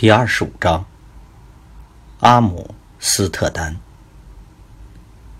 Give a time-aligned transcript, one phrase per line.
[0.00, 0.86] 第二十五章，
[2.20, 3.76] 阿姆斯特丹，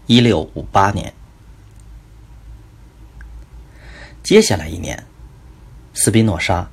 [0.09, 1.15] 一六五八年。
[4.21, 5.07] 接下来一年，
[5.95, 6.69] 斯宾诺莎，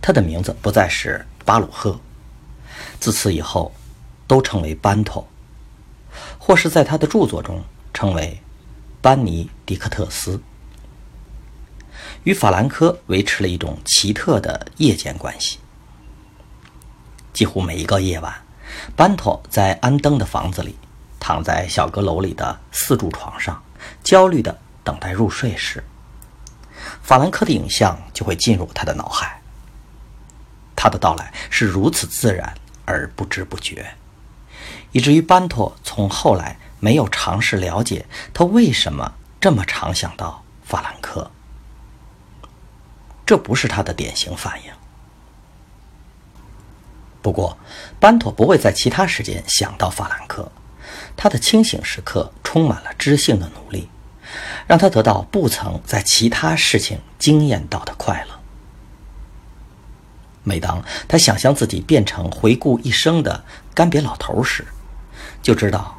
[0.00, 1.98] 他的名字不再是巴鲁赫，
[3.00, 3.72] 自此以后，
[4.28, 5.26] 都称为班托，
[6.38, 8.40] 或是在他的著作中称为
[9.02, 10.40] 班尼迪克特斯，
[12.22, 15.58] 与法兰科维持了一种奇特的夜间关系。
[17.32, 18.34] 几乎每一个夜晚，
[18.96, 20.76] 班托在安登的房子里，
[21.18, 23.62] 躺在小阁楼里的四柱床上，
[24.02, 25.82] 焦虑地等待入睡时，
[27.02, 29.40] 法兰克的影像就会进入他的脑海。
[30.74, 32.54] 他的到来是如此自然
[32.86, 33.94] 而不知不觉，
[34.92, 41.30] 以至于班托从后来没有尝试了解他为什么这么常想到法兰克。
[43.26, 44.72] 这不是他的典型反应。
[47.22, 47.58] 不过，
[47.98, 50.50] 班妥不会在其他时间想到法兰克。
[51.16, 53.88] 他的清醒时刻充满了知性的努力，
[54.66, 58.40] 让他得到不曾在其他事情惊艳到的快乐。
[60.42, 64.66] 每当他想象自己变成回顾一生的干瘪老头时，
[65.42, 65.94] 就知道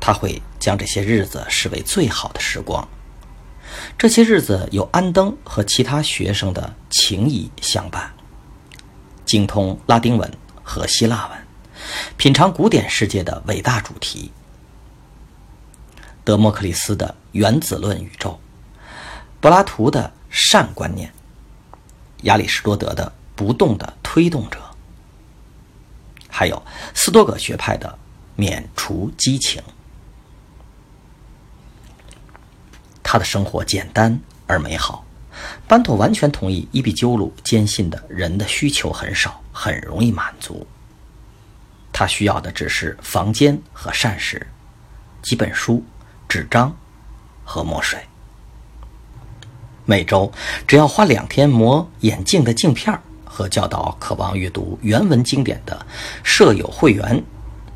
[0.00, 2.86] 他会将这些日子视为最好的时光。
[3.96, 8.12] 这些日子有安登和其他学生的情谊相伴，
[9.24, 10.30] 精通拉丁文。
[10.66, 11.38] 和希腊文，
[12.16, 14.32] 品尝古典世界的伟大主题：
[16.24, 18.36] 德谟克利斯的原子论宇宙，
[19.40, 21.10] 柏拉图的善观念，
[22.22, 24.58] 亚里士多德的不动的推动者，
[26.28, 26.60] 还有
[26.94, 27.96] 斯多葛学派的
[28.34, 29.62] 免除激情。
[33.04, 35.05] 他的生活简单而美好。
[35.68, 40.66] 班托完全同意伊壁鸠鲁坚信的人的需求很少，很容易满足。
[41.92, 44.46] 他需要的只是房间和膳食，
[45.22, 45.82] 几本书、
[46.28, 46.76] 纸张
[47.44, 47.98] 和墨水。
[49.84, 50.30] 每周
[50.66, 55.86] 只要花两天磨眼镜的镜片和教导渴望阅读原文经典的
[56.22, 57.22] 舍友会员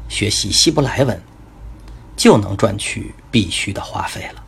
[0.08, 1.22] 学习希伯来文，
[2.16, 4.44] 就能赚取必须的花费了。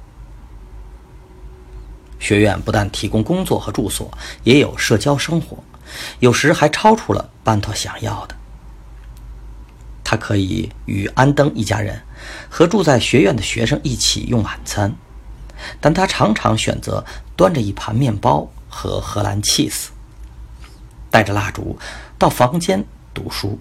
[2.23, 4.09] 学院不但提供工作和住所，
[4.45, 5.59] 也有社交生活，
[6.21, 8.37] 有时还超出了班托想要的。
[10.05, 12.01] 他可以与安登一家人
[12.49, 14.95] 和住在学院的学生一起用晚餐，
[15.81, 19.89] 但他常常选择端着一盘面包和荷兰 cheese，
[21.11, 21.77] 带着蜡烛
[22.19, 23.59] 到房间读书。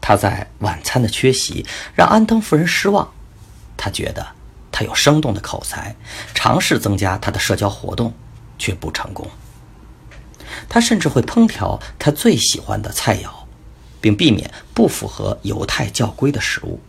[0.00, 3.12] 他在晚餐的缺席让安登夫人失望，
[3.76, 4.33] 他觉得。
[4.76, 5.94] 他有生动的口才，
[6.34, 8.12] 尝试增加他的社交活动，
[8.58, 9.30] 却不成功。
[10.68, 13.28] 他甚至会烹调他最喜欢的菜肴，
[14.00, 16.80] 并避免不符合犹太教规的食物。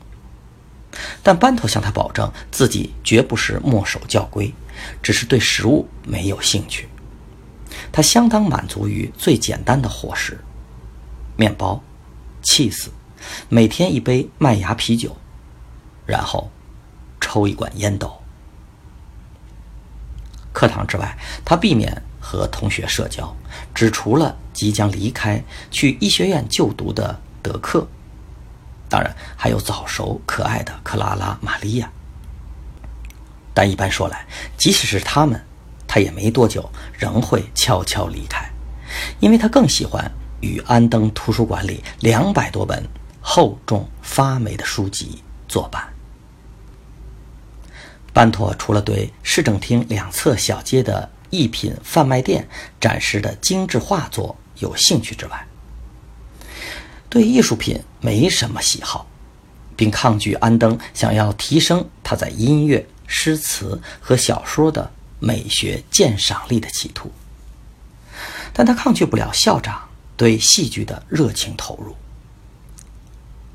[1.22, 4.52] 但班头向他保证，自己绝不是墨守教规，
[5.04, 6.90] 只是对食物没有兴趣。
[7.92, 10.44] 他相当满足于最简单的伙食：
[11.38, 11.84] 面包、
[12.44, 12.88] cheese，
[13.48, 15.16] 每天一杯麦芽啤酒，
[16.08, 16.50] 然后。
[17.26, 18.22] 抽一管烟斗。
[20.54, 23.36] 课堂之外，他避免和同学社交，
[23.74, 27.88] 只除了即将离开去医学院就读的德克，
[28.88, 31.92] 当然还有早熟可爱的克拉拉玛利亚。
[33.54, 34.26] 但一般说来，
[34.56, 35.44] 即使是他们，
[35.88, 38.48] 他也没多久仍会悄悄离开，
[39.20, 40.10] 因为他更喜欢
[40.42, 42.88] 与安登图书馆里两百多本
[43.20, 45.95] 厚重发霉的书籍作伴。
[48.16, 52.48] 班托除了对市政厅两侧小街的艺品贩卖店
[52.80, 55.46] 展示的精致画作有兴趣之外，
[57.10, 59.06] 对艺术品没什么喜好，
[59.76, 64.90] 并抗拒安登想要提升他在音乐、诗词和小说的
[65.20, 67.12] 美学鉴赏力的企图。
[68.54, 71.94] 但他抗拒不了校长对戏剧的热情投入。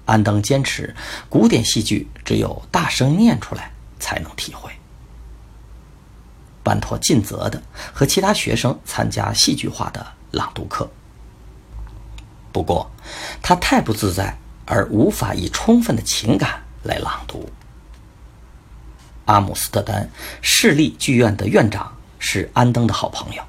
[0.04, 0.94] 安登坚持，
[1.30, 3.72] 古典戏剧只有大声念出来。
[4.00, 4.72] 才能体会。
[6.64, 7.62] 班托尽责的
[7.92, 10.90] 和其他学生参加戏剧化的朗读课。
[12.52, 12.90] 不过，
[13.40, 14.36] 他太不自在，
[14.66, 17.48] 而无法以充分的情感来朗读。
[19.26, 20.10] 阿姆斯特丹
[20.42, 23.42] 市立剧院的院长是安登的好朋友，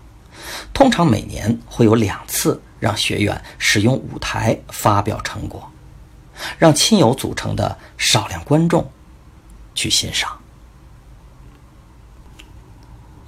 [0.74, 5.72] 通常每年会有两次让学院使用舞台发表成果，
[6.58, 8.92] 让亲友组成的少量观众
[9.76, 10.41] 去欣赏。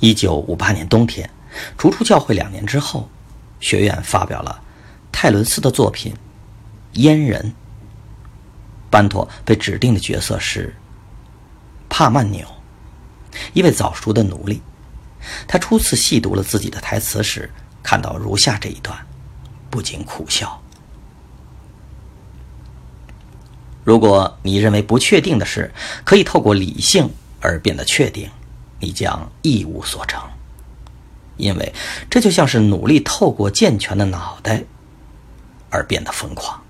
[0.03, 1.29] 一九五八年冬天，
[1.77, 3.09] 逐出教会两年之后，
[3.61, 4.61] 学院发表了
[5.13, 6.13] 泰伦斯的作品
[6.99, 7.41] 《阉人》。
[8.89, 10.75] 班托被指定的角色是
[11.87, 12.45] 帕曼纽，
[13.53, 14.61] 一位早熟的奴隶。
[15.47, 17.49] 他初次细读了自己的台词时，
[17.81, 19.07] 看到如下这一段，
[19.69, 20.61] 不禁苦笑：
[23.85, 25.73] 如果你认为不确定的事
[26.03, 27.09] 可以透过理性
[27.39, 28.29] 而变得确定。
[28.83, 30.21] 你将一无所成，
[31.37, 31.73] 因为
[32.09, 34.61] 这就像是努力透过健全的脑袋
[35.69, 36.61] 而变得疯狂。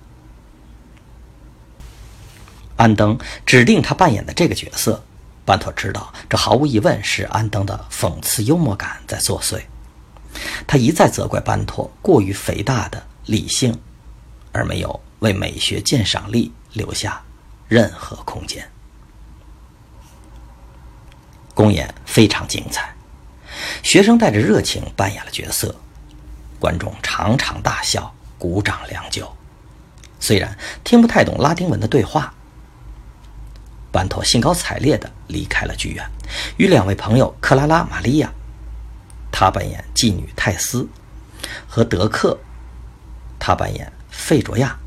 [2.75, 3.18] 安登
[3.48, 5.04] 指定他扮演的这个角色，
[5.44, 9.60] 班托知道这毫无疑问是安登的讽刺幽默感在作祟。
[10.68, 13.75] 他一再责怪班托过于肥大的理性，
[14.51, 17.19] 而没有为美学鉴赏力留下
[17.68, 18.63] 任何空间。
[21.53, 22.94] 公演非常精彩，
[23.83, 25.75] 学生带着热情扮演了角色，
[26.59, 29.31] 观众场场大笑，鼓掌良久。
[30.19, 32.33] 虽然听不太懂拉丁文的对话，
[33.91, 36.03] 班托兴高采烈地离开了剧院，
[36.57, 38.31] 与两位朋友克拉拉·玛利亚，
[39.31, 40.88] 他扮演妓女泰斯，
[41.67, 42.39] 和德克，
[43.38, 44.79] 他扮演费卓亚，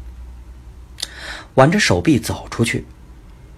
[1.55, 2.87] 挽着手臂走出去。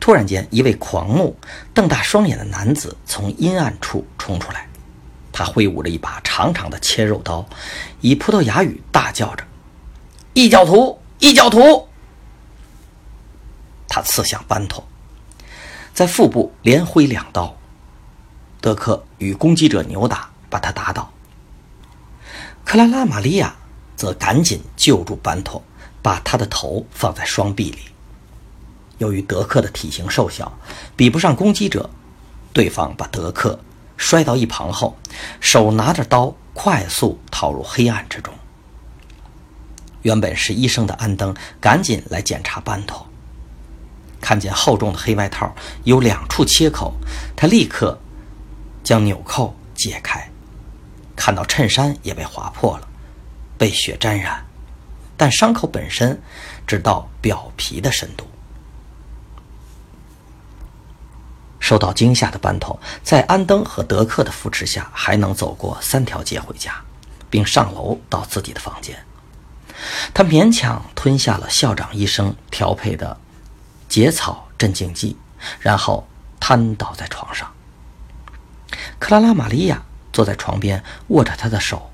[0.01, 1.37] 突然间，一位狂怒、
[1.75, 4.69] 瞪大双眼的男子从阴暗处冲出来，
[5.33, 7.45] 他挥舞着一把长长的切肉刀，
[8.01, 9.45] 以葡萄牙语大叫着
[10.35, 10.99] ：“异教徒！
[11.19, 11.89] 异教徒！”
[13.89, 14.87] 他刺向班托，
[15.93, 17.55] 在腹部连挥两刀。
[18.61, 21.13] 德克与攻击者扭打，把他打倒。
[22.65, 23.55] 克拉拉·玛利亚
[23.97, 25.63] 则赶紧救助班托，
[26.03, 27.79] 把他的头放在双臂里。
[28.99, 30.53] 由于德克的体型瘦小，
[30.97, 31.89] 比不上攻击者，
[32.53, 33.59] 对方把德克
[33.97, 34.97] 摔到一旁后，
[35.41, 38.33] 手拿着刀，快速逃入黑暗之中。
[40.03, 43.07] 原本是医生的安登赶紧来检查班头，
[44.21, 45.53] 看见厚重的黑外套
[45.85, 46.95] 有两处切口，
[47.37, 47.99] 他立刻
[48.85, 50.31] 将纽扣解开，
[51.17, 52.89] 看到衬衫也被划破了，
[53.57, 54.45] 被血沾染，
[55.17, 56.21] 但伤口本身
[56.67, 58.25] 只到表皮的深度。
[61.69, 66.75] 受到惊吓的班头，在安登和德克的扶持下，还能走过三条街回家，
[67.29, 69.05] 并上楼到自己的房间。
[70.15, 73.21] 他勉强吞下了校长医生调配的
[73.87, 75.19] 解草镇静剂，
[75.61, 76.09] 然后
[76.41, 77.53] 瘫倒在床上。
[78.99, 81.91] 克拉拉·玛利亚坐在床边，握着他的手。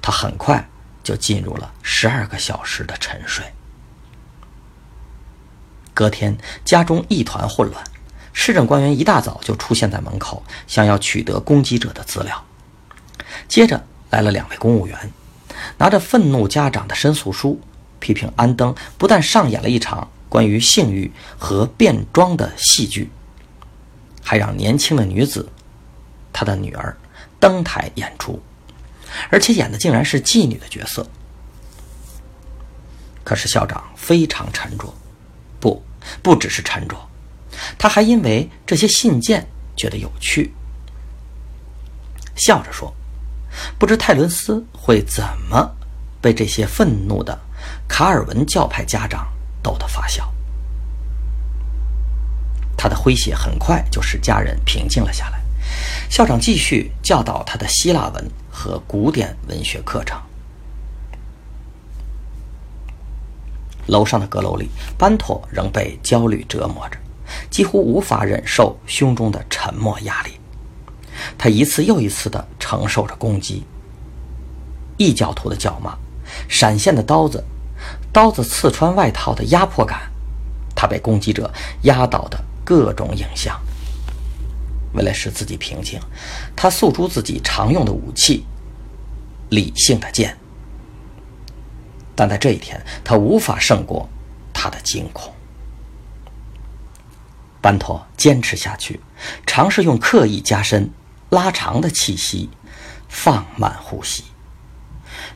[0.00, 0.66] 他很快
[1.04, 3.44] 就进入了十二个小时的沉睡。
[5.92, 7.84] 隔天，家中一团混乱。
[8.32, 12.44] 市政官员一大早就出现在门口，想要取得攻击者的资料。
[13.46, 15.12] 接着来了两位公务员，
[15.78, 17.60] 拿着愤怒家长的申诉书，
[18.00, 23.10] 批评安登不但上演了一场关于性欲和变装的戏剧，
[24.22, 25.48] 还让年轻的女子，
[26.32, 26.96] 他的女儿
[27.38, 28.42] 登台演出，
[29.30, 31.06] 而且演的竟然是妓女的角色。
[33.22, 34.92] 可是校长非常沉着，
[35.60, 35.82] 不，
[36.22, 36.96] 不只是沉着。
[37.78, 40.52] 他还因为这些信件觉得有趣，
[42.34, 42.92] 笑着说
[43.78, 45.74] ：“不知泰伦斯会怎么
[46.20, 47.38] 被这些愤怒的
[47.88, 49.26] 卡尔文教派家长
[49.62, 50.32] 逗得发笑。”
[52.76, 55.40] 他的诙谐很快就使家人平静了下来。
[56.10, 60.20] 校长继续教导他的希腊文和古典文学课程。
[63.86, 66.98] 楼上的阁楼里，班托仍被焦虑折磨着。
[67.50, 70.32] 几乎无法忍受胸中的沉默压力，
[71.36, 73.64] 他一次又一次地承受着攻击。
[74.98, 75.96] 异教徒的叫骂，
[76.48, 77.42] 闪现的刀子，
[78.12, 80.10] 刀子刺穿外套的压迫感，
[80.74, 83.58] 他被攻击者压倒的各种影像。
[84.94, 85.98] 为了使自己平静，
[86.54, 88.44] 他诉诸自己常用的武器——
[89.50, 90.36] 理性的剑。
[92.14, 94.06] 但在这一天，他无法胜过
[94.52, 95.32] 他的惊恐。
[97.62, 99.00] 班托坚持下去，
[99.46, 100.90] 尝试用刻意加深、
[101.30, 102.50] 拉长的气息，
[103.08, 104.24] 放慢呼吸，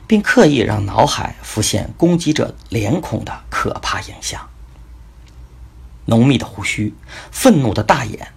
[0.05, 4.47] 并刻意让脑海浮现攻击者脸孔的可怕影像。
[6.05, 6.93] 浓密的胡须，
[7.31, 8.33] 愤怒的大眼，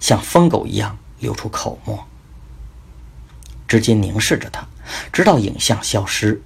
[0.00, 2.06] 像疯狗一样流出口沫。
[3.66, 4.66] 直接凝视着他，
[5.12, 6.42] 直到影像消失。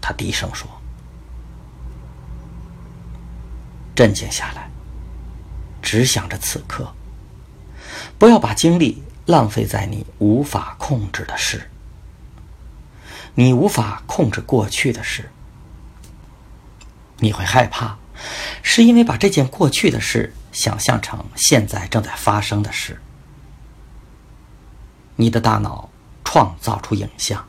[0.00, 0.68] 他低声说
[3.96, 4.65] ：“镇静下来。”
[5.86, 6.92] 只想着此刻，
[8.18, 11.70] 不要把精力浪费在你无法控制的事。
[13.36, 15.30] 你无法控制过去的事，
[17.18, 17.98] 你会害怕，
[18.64, 23.00] 是因为把这件过去的事想象成现在正在发生的事。
[25.14, 25.88] 你的大脑
[26.24, 27.46] 创造出影像，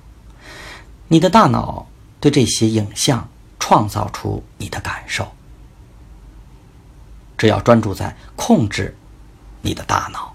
[1.07, 1.87] 你的大脑
[2.19, 3.27] 对这些影像
[3.57, 5.33] 创造出你的感受。
[7.37, 8.97] 只要专注在控制
[9.61, 10.33] 你的大脑，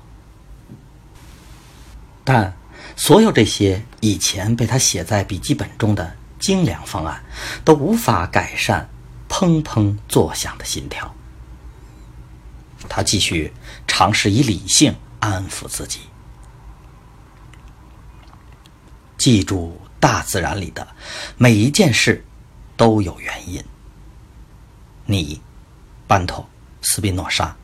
[2.23, 2.55] 但
[2.95, 7.23] 所有这些以前被他写在笔记本中的精良方案，
[7.65, 8.89] 都无法改善
[9.29, 11.13] 砰砰作响的心跳。
[12.89, 13.53] 他继续
[13.87, 16.01] 尝试以理性安抚自己，
[19.17, 20.87] 记住大自然里的
[21.37, 22.25] 每一件事
[22.77, 23.65] 都有原因。
[25.07, 25.41] 你，
[26.07, 26.47] 班头。
[26.83, 27.57] 斯宾诺莎，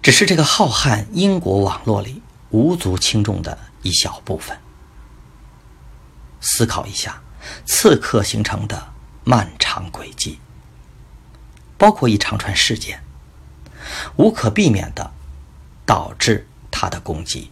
[0.00, 4.56] 只是这个浩瀚因果网络里无足轻重的一小部分。
[6.40, 7.20] 思考一下，
[7.66, 8.92] 刺客形成的
[9.24, 10.38] 漫长轨迹，
[11.76, 13.02] 包括一长串事件，
[14.16, 15.12] 无可避免的
[15.84, 17.50] 导致他的攻击。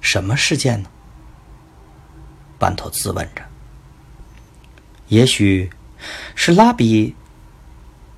[0.00, 0.88] 什么事件呢？
[2.58, 3.44] 班托自问着。
[5.08, 5.70] 也许
[6.34, 7.14] 是拉比。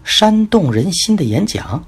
[0.08, 1.84] 煽动人心的演讲，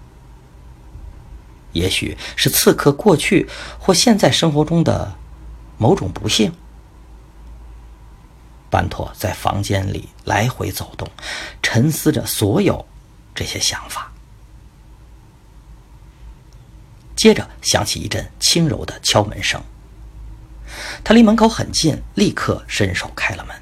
[1.72, 3.48] 也许是刺客过去
[3.78, 5.16] 或现在生活中的
[5.78, 6.52] 某种不幸。
[8.68, 11.10] 班托在房间里来回走动，
[11.62, 12.86] 沉思着所有
[13.34, 14.12] 这些想法。
[17.16, 19.60] 接着响起一阵轻柔的敲门声，
[21.02, 23.56] 他离门口很近，立刻伸手开了门，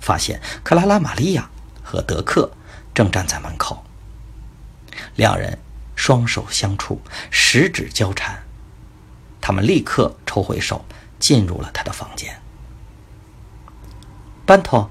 [0.00, 1.50] 发现克拉拉玛利亚
[1.82, 2.50] 和德克
[2.94, 3.84] 正站在门口。
[5.16, 5.58] 两人
[5.96, 7.00] 双手相触，
[7.30, 8.42] 十指交缠。
[9.40, 10.84] 他们立刻抽回手，
[11.18, 12.40] 进入了他的房间。
[14.44, 14.90] 班托，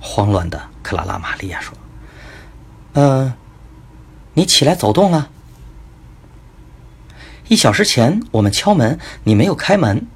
[0.00, 1.76] 慌乱的克拉拉玛利亚说
[2.94, 3.32] ：“嗯，
[4.34, 5.30] 你起来走动了。
[7.48, 10.06] 一小时前我们敲门，你没有开门。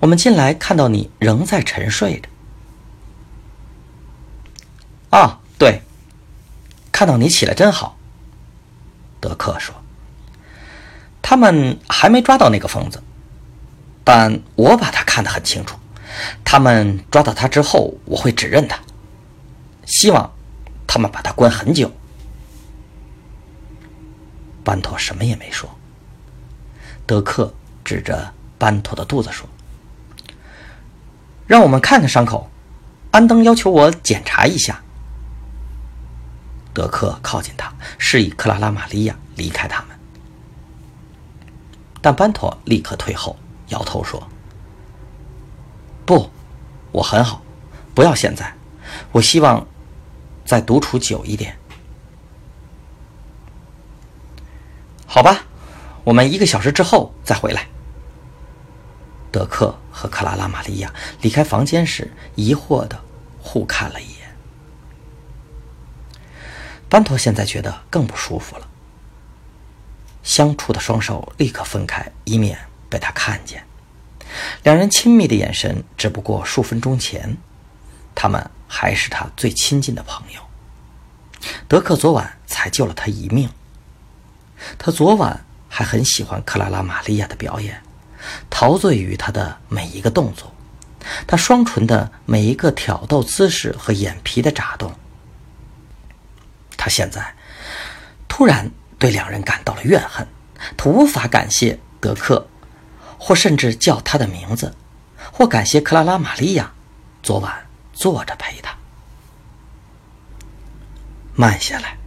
[0.00, 2.28] 我们进来看到你仍在沉睡着。
[5.18, 5.82] 啊，对，
[6.92, 7.95] 看到你起来真好。”
[9.20, 9.74] 德克说
[11.22, 13.02] ：“他们还没抓到那个疯子，
[14.04, 15.76] 但我把他看得很清楚。
[16.44, 18.78] 他们抓到他之后，我会指认他。
[19.84, 20.32] 希望
[20.86, 21.90] 他们把他关很久。”
[24.62, 25.68] 班托什么也没说。
[27.06, 27.54] 德克
[27.84, 29.48] 指着班托的肚子说
[31.46, 32.50] ：“让我们看看伤口。
[33.12, 34.82] 安登要求我检查一下。”
[36.76, 39.98] 德克靠近他，示意克拉拉玛利亚离开他们，
[42.02, 43.34] 但班托立刻退后，
[43.68, 44.22] 摇头说
[46.04, 46.30] ：“不，
[46.92, 47.40] 我很好，
[47.94, 48.54] 不要现在。
[49.10, 49.66] 我希望
[50.44, 51.56] 再独处久一点。
[55.06, 55.46] 好吧，
[56.04, 57.66] 我们一个小时之后再回来。”
[59.32, 60.92] 德克和克拉拉玛利亚
[61.22, 63.00] 离开房间时，疑惑的
[63.40, 64.15] 互看了一眼。
[66.88, 68.68] 班托现在觉得更不舒服了。
[70.22, 73.64] 相处的双手立刻分开，以免被他看见。
[74.64, 77.36] 两人亲密的眼神，只不过数分钟前，
[78.14, 80.40] 他们还是他最亲近的朋友。
[81.68, 83.48] 德克昨晚才救了他一命。
[84.78, 87.80] 他昨晚还很喜欢克拉拉玛利亚的表演，
[88.50, 90.52] 陶醉于她的每一个动作，
[91.26, 94.92] 她双唇的每一个挑逗姿势和眼皮的眨动。
[96.86, 97.34] 他现在
[98.28, 100.24] 突然对两人感到了怨恨，
[100.76, 102.46] 他无法感谢德克，
[103.18, 104.72] 或甚至叫他的名字，
[105.32, 106.72] 或感谢克拉拉玛利亚
[107.24, 108.72] 昨晚坐着陪他。
[111.34, 111.98] 慢下来，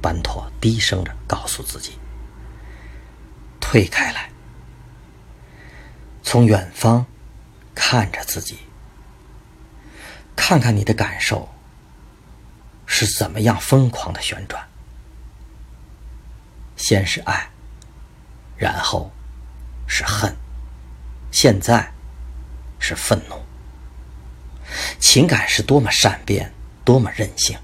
[0.00, 1.98] 班托低声着告诉自己
[3.58, 4.30] ：“退开来，
[6.22, 7.04] 从远方
[7.74, 8.58] 看着自己，
[10.36, 11.48] 看看你的感受。”
[12.94, 14.62] 是怎么样疯狂的旋转。
[16.76, 17.48] 先是爱，
[18.54, 19.10] 然后
[19.86, 20.36] 是恨，
[21.30, 21.90] 现在
[22.78, 23.42] 是愤怒。
[25.00, 26.52] 情感是多么善变，
[26.84, 27.58] 多么任性。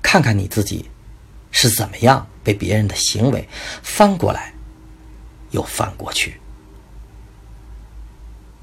[0.00, 0.88] 看看你自己
[1.50, 3.48] 是怎么样被别人的行为
[3.82, 4.54] 翻过来
[5.50, 6.40] 又翻过去。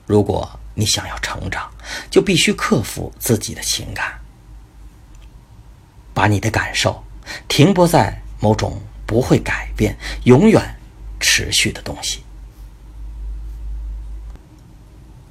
[0.08, 1.70] 如果你想要成长，
[2.10, 4.23] 就必须克服自己的情感，
[6.14, 7.04] 把你的感受
[7.48, 10.76] 停泊在某种不会改变、永远
[11.20, 12.22] 持续的东西。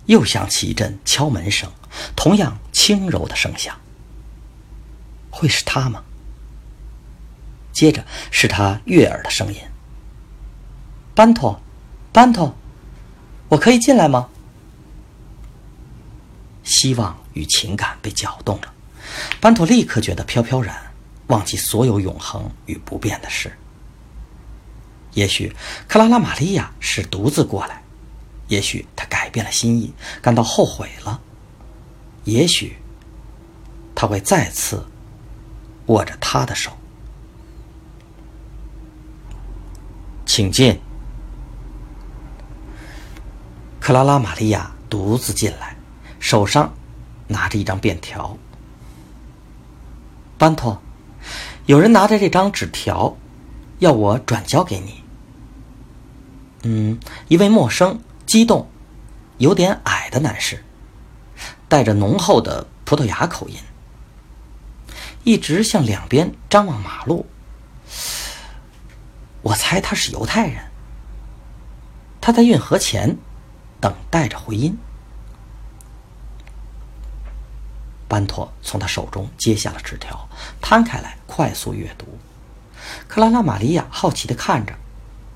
[0.06, 1.70] 又响起一阵敲门声，
[2.16, 3.76] 同样轻柔的声响。
[5.30, 6.02] 会是他吗？
[7.72, 9.60] 接着是他悦耳的声音
[11.14, 11.60] ：“班托，
[12.12, 12.54] 班托，
[13.48, 14.28] 我可以进来吗？”
[16.64, 18.74] 希望与情感被搅动了，
[19.40, 20.74] 班托立刻觉得飘飘然，
[21.28, 23.52] 忘记所有永恒与不变的事。
[25.14, 25.54] 也许
[25.86, 27.82] 克拉拉玛利亚是独自过来，
[28.48, 31.20] 也许她改变了心意，感到后悔了，
[32.24, 32.76] 也许
[33.94, 34.86] 他会再次
[35.86, 36.72] 握着他的手。
[40.24, 40.80] 请进。
[43.80, 45.76] 克拉拉玛利亚独自进来。
[46.20, 46.72] 手上
[47.26, 48.38] 拿着一张便条，
[50.42, 50.82] 班托，
[51.66, 53.16] 有人拿着这张纸条，
[53.78, 55.04] 要我转交给你。
[56.64, 58.68] 嗯，一位陌生、激动、
[59.38, 60.64] 有点矮的男士，
[61.68, 63.56] 带着浓厚的葡萄牙口音，
[65.22, 67.24] 一直向两边张望马路。
[69.42, 70.56] 我猜他是犹太人，
[72.20, 73.16] 他在运河前
[73.80, 74.76] 等待着回音。
[78.12, 80.28] 班托从他手中接下了纸条，
[80.60, 82.06] 摊开来快速阅读。
[83.08, 84.74] 克拉拉玛利亚好奇地看着，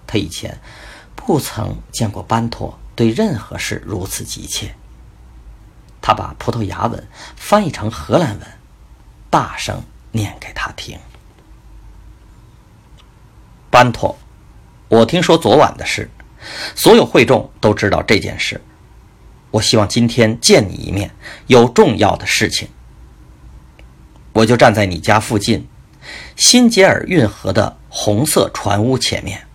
[0.06, 0.60] 他以前
[1.14, 4.74] 不曾见过班托对任何事如此急切。
[6.02, 8.46] 他把葡萄牙文翻译成荷兰文，
[9.30, 10.98] 大声念给他听
[13.72, 14.18] ：“班托，
[14.88, 16.10] 我听说昨晚的事，
[16.74, 18.60] 所有会众都知道这件事。”
[19.52, 21.14] 我希望今天见你一面，
[21.46, 22.68] 有重要的事情。
[24.32, 25.66] 我就站在你家附近，
[26.36, 29.46] 新杰尔运河的红色船屋前面。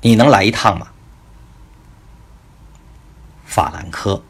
[0.00, 0.88] 你能来一趟吗？
[3.44, 4.22] 法兰科，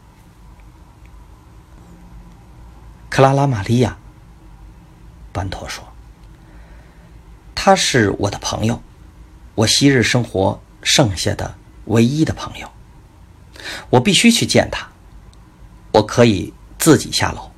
[3.09, 3.97] 克拉拉玛利亚，
[5.33, 5.83] 班托说
[7.55, 8.83] ：“他是我的朋友，
[9.55, 12.71] 我昔日生活剩下的唯一的朋友。”
[13.91, 14.87] 我必须去见他。
[15.93, 17.51] 我可以自己下楼。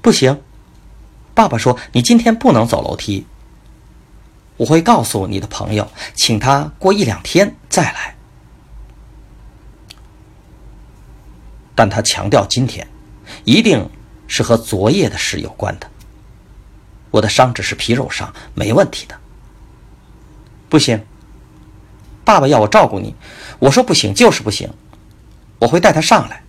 [0.00, 0.40] 不行，
[1.34, 3.26] 爸爸说你今天不能走楼梯。
[4.56, 8.16] 我会告诉你的朋友，请他过一两天再来。
[11.74, 12.88] 但他强调今天，
[13.44, 13.90] 一定
[14.26, 15.90] 是和昨夜的事有关的。
[17.10, 19.14] 我的伤只是皮肉伤，没问题的。
[20.70, 21.04] 不行。
[22.24, 23.14] 爸爸要我照顾你，
[23.58, 24.72] 我说不行，就是不行。
[25.58, 26.42] 我会带他上来，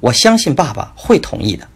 [0.00, 1.68] 我相信爸爸会同意的。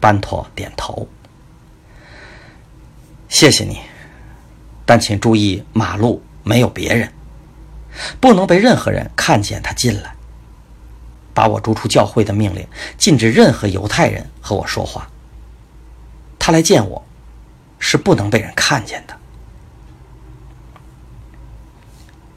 [0.00, 1.06] 班托点头，
[3.28, 3.80] 谢谢你，
[4.86, 7.12] 但请注意，马路没有别人，
[8.18, 10.14] 不能被任何人看见他进来。
[11.34, 15.08] 把我逐出教会的命令，禁止任何犹太人和我说话。
[16.38, 17.06] 他来见我，
[17.78, 19.19] 是不能被人看见的。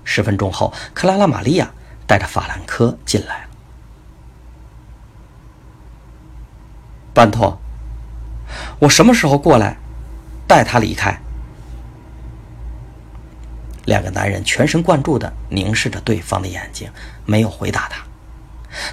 [0.03, 1.71] 十分钟后，克拉拉玛利亚
[2.05, 3.49] 带着法兰科进来了。
[7.13, 7.59] 班托，
[8.79, 9.77] 我什么时候过来
[10.47, 11.19] 带他离开？
[13.85, 16.89] 两个男人全神贯注的凝视着对方的眼睛，
[17.25, 18.03] 没有回答他。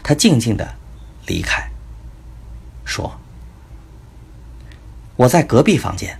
[0.02, 0.74] 他静静的
[1.26, 1.70] 离开，
[2.84, 3.18] 说
[5.16, 6.18] ：“我在隔壁房间。”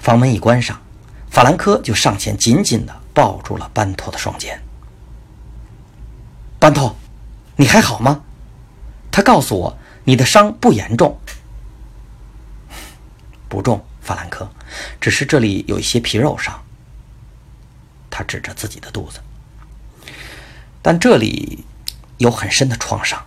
[0.00, 0.80] 房门一关上，
[1.30, 4.60] 法兰科就上前紧紧的抱住了班托的双肩。
[6.58, 6.96] 班托，
[7.56, 8.22] 你还好吗？
[9.12, 11.18] 他告诉我你的伤不严重。
[13.48, 14.50] 不重，法兰科，
[15.00, 16.58] 只是这里有一些皮肉伤。
[18.08, 19.20] 他指着自己的肚子，
[20.80, 21.64] 但这里
[22.16, 23.22] 有很深的创伤。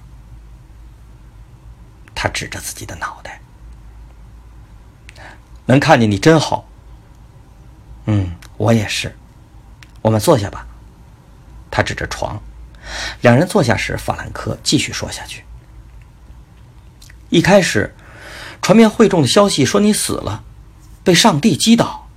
[2.15, 3.39] 他指着自己的脑袋。
[5.65, 6.65] 能看见你真好。
[8.05, 9.15] 嗯，我也是。
[10.01, 10.67] 我们坐下吧。
[11.71, 12.39] 他指着床，
[13.21, 15.43] 两人坐下时，法兰克继续说下去。
[17.29, 17.95] 一开始，
[18.61, 20.43] 传遍会众的消息说你死了，
[21.03, 22.07] 被上帝击倒。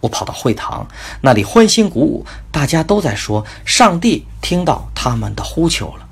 [0.00, 0.88] 我跑到会堂，
[1.20, 6.08] 那里欢欣鼓舞，大家都在说上帝听到他们的呼求了，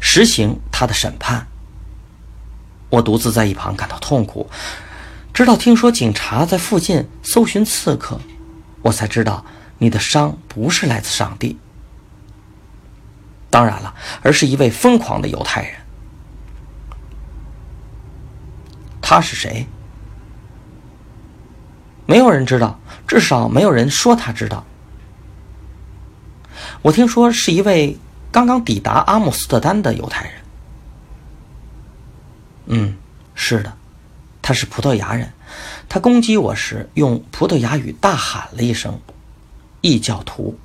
[0.00, 1.46] 实行他的审判。
[2.90, 4.48] 我独自在一旁感到痛苦，
[5.38, 8.20] 直到听说警察在附近搜寻刺客，
[8.82, 9.44] 我才知道
[9.78, 11.56] 你的伤不是来自上帝，
[13.48, 15.74] 当然了，而是一位疯狂的犹太人。
[19.00, 19.68] 他是谁？
[22.04, 24.66] 没有人知道，至少没有人说他知道。
[26.82, 27.96] 我听说是一位
[28.32, 30.32] 刚刚抵达阿姆斯特丹的犹太人。
[32.66, 32.96] 嗯，
[33.36, 33.77] 是的，
[34.48, 35.30] 他是葡萄牙人。
[35.90, 38.98] 他攻击我时用葡萄牙语大喊了一声
[39.82, 40.58] “异教徒”。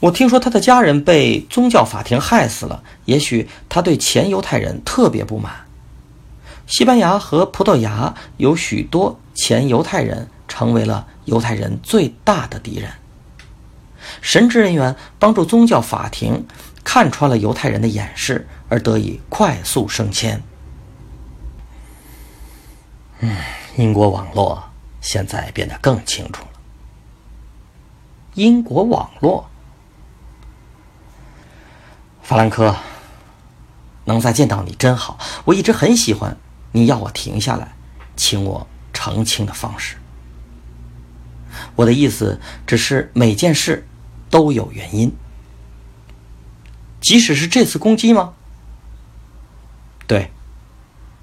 [0.00, 2.82] 我听说他的家人被宗教法庭害死了。
[3.04, 5.52] 也许他对前犹太人特别不满。
[6.66, 12.90] 西班牙和葡萄牙有许多前犹太人成为了犹太人最大的敌人。
[14.20, 16.44] 神职人员帮助宗教法庭
[16.82, 20.42] 看穿了犹太人的掩饰，而得以快速升迁。
[23.26, 23.34] 嗯，
[23.78, 24.62] 英国网络
[25.00, 26.50] 现在变得更清楚了。
[28.34, 29.48] 英国网络，
[32.22, 32.76] 法兰克，
[34.04, 36.36] 能再见到你真好，我一直很喜欢。
[36.72, 37.74] 你要我停下来，
[38.14, 39.96] 请我澄清的方式。
[41.76, 43.88] 我的意思只是每件事
[44.28, 45.16] 都有原因，
[47.00, 48.34] 即使是这次攻击吗？
[50.06, 50.30] 对，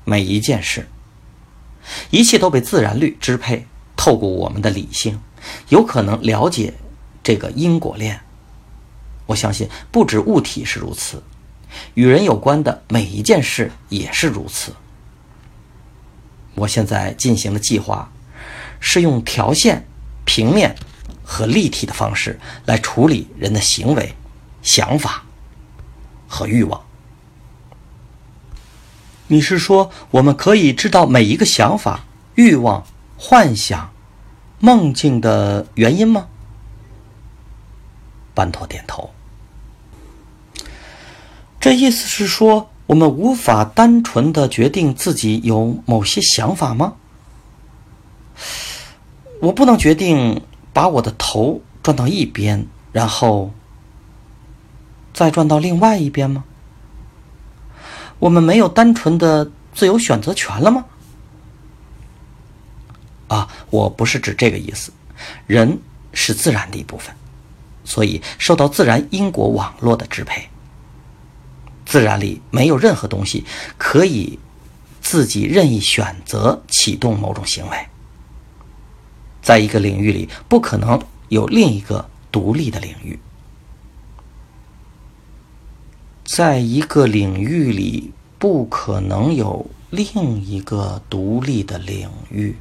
[0.04, 0.90] 每一件事，
[2.10, 3.66] 一切都被自然律支配，
[3.96, 5.20] 透过我们的理性，
[5.70, 6.74] 有可能了解
[7.24, 8.22] 这个因果链。
[9.28, 11.24] 我相信不止物体是如此，
[11.94, 14.74] 与人有关的每一件事也是如此。
[16.56, 18.12] 我现在进行的计划，
[18.80, 19.88] 是用条线、
[20.26, 20.76] 平面
[21.24, 24.14] 和立体的方式来处理人的行为、
[24.62, 25.24] 想法
[26.28, 26.82] 和欲望。
[29.32, 32.04] 你是说，我们可以知道每一个想法、
[32.36, 32.84] 欲望、
[33.18, 33.90] 幻想、
[34.60, 36.28] 梦境的原因吗？
[38.34, 39.10] 班托点头。
[41.62, 42.68] 这意思是说。
[42.88, 46.96] 我们无法单纯的决定自己有某些想法吗？
[49.40, 50.42] 我不能决定
[50.74, 53.50] 把我的头转到一边，然后
[55.14, 56.44] 再转到另外一边吗？
[58.22, 60.86] 我们没有单纯的自由选择权了吗？
[63.28, 64.94] 啊，我不是指这个意思。
[65.48, 65.80] 人
[66.14, 67.16] 是自然的一部分，
[67.84, 70.48] 所以受到自然因果网络的支配。
[71.84, 73.44] 自然里没有任何东西
[73.80, 74.38] 可以
[75.02, 77.88] 自己任意选择启动某种行为。
[79.42, 83.20] 在一个领域里，不可能有另一个独立的领域。
[86.34, 92.56] 在一个领域里，不可能有另一个独立的领域。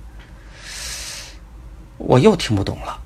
[1.96, 2.98] 我又听不懂了。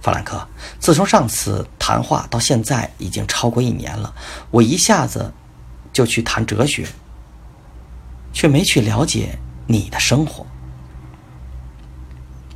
[0.00, 0.44] 法兰克，
[0.80, 4.12] 自从上次谈话到现在已经超过一年了。
[4.50, 5.32] 我一下子
[5.92, 6.88] 就去谈哲学，
[8.32, 10.44] 却没去了解你的生活。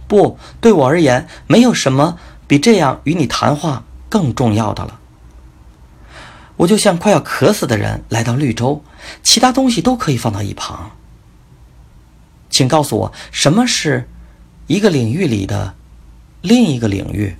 [0.08, 4.98] 不，对我而言，没有什么比这样与你谈话更重要的了。
[6.58, 8.84] 我就像快要渴死的人来到绿洲，
[9.22, 10.90] 其他东西都可以放到一旁。
[12.50, 14.08] 请告诉我，什么是
[14.66, 15.74] 一个领域里的？
[16.40, 17.36] 另一个领域，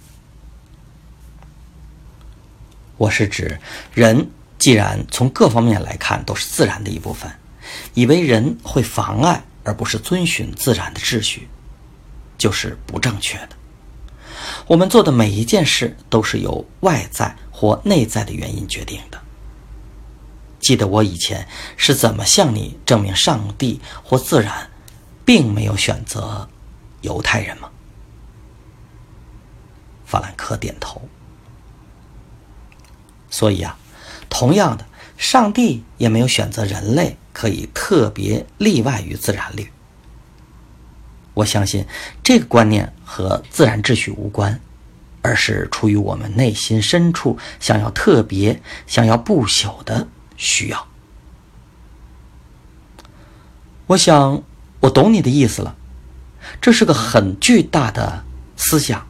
[2.96, 3.60] 我是指
[3.94, 4.28] 人，
[4.58, 7.30] 既然从各方面来看都是自然的一部分，
[7.94, 11.48] 以为人会妨碍而不是遵循自然的秩序，
[12.36, 13.50] 就是不正确的。
[14.66, 19.20] 我们做的每一件事都是由外在或内在的原因决定的。
[20.60, 24.70] 记得我以前是怎么向你证明上帝或自然，
[25.24, 26.48] 并没有选择
[27.00, 27.68] 犹太人吗？
[30.06, 31.08] 法兰克点头。
[33.28, 33.76] 所以啊，
[34.30, 39.68] 同样的，上帝也没有选择人类可以特别例外于自然律。
[41.34, 41.84] 我相信
[42.22, 44.60] 这个观念和自然秩序无关，
[45.22, 50.86] 而是出于我们内心深处想要特别、想要不朽的需要。
[53.86, 54.42] 我想
[54.80, 55.74] 我懂你的意思了，
[56.60, 58.24] 这是个很巨大的
[58.56, 59.06] 思想。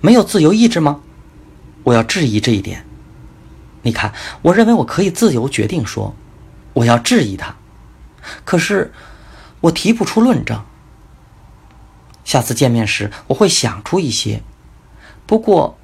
[0.00, 1.00] 没有自由意志吗？
[1.84, 2.84] 我要质疑这一点。
[3.82, 6.14] 你看，我认为我可以自由决定说，
[6.74, 7.56] 我要质疑他，
[8.44, 8.92] 可是
[9.60, 10.62] 我提不出论证。
[12.28, 14.42] 下次见面时，我会想出一些。
[15.24, 15.78] 不过，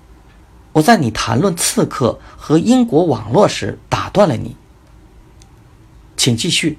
[0.75, 4.55] 我在你谈论刺客和英国网络时打断了你，
[6.19, 6.79] 请继续。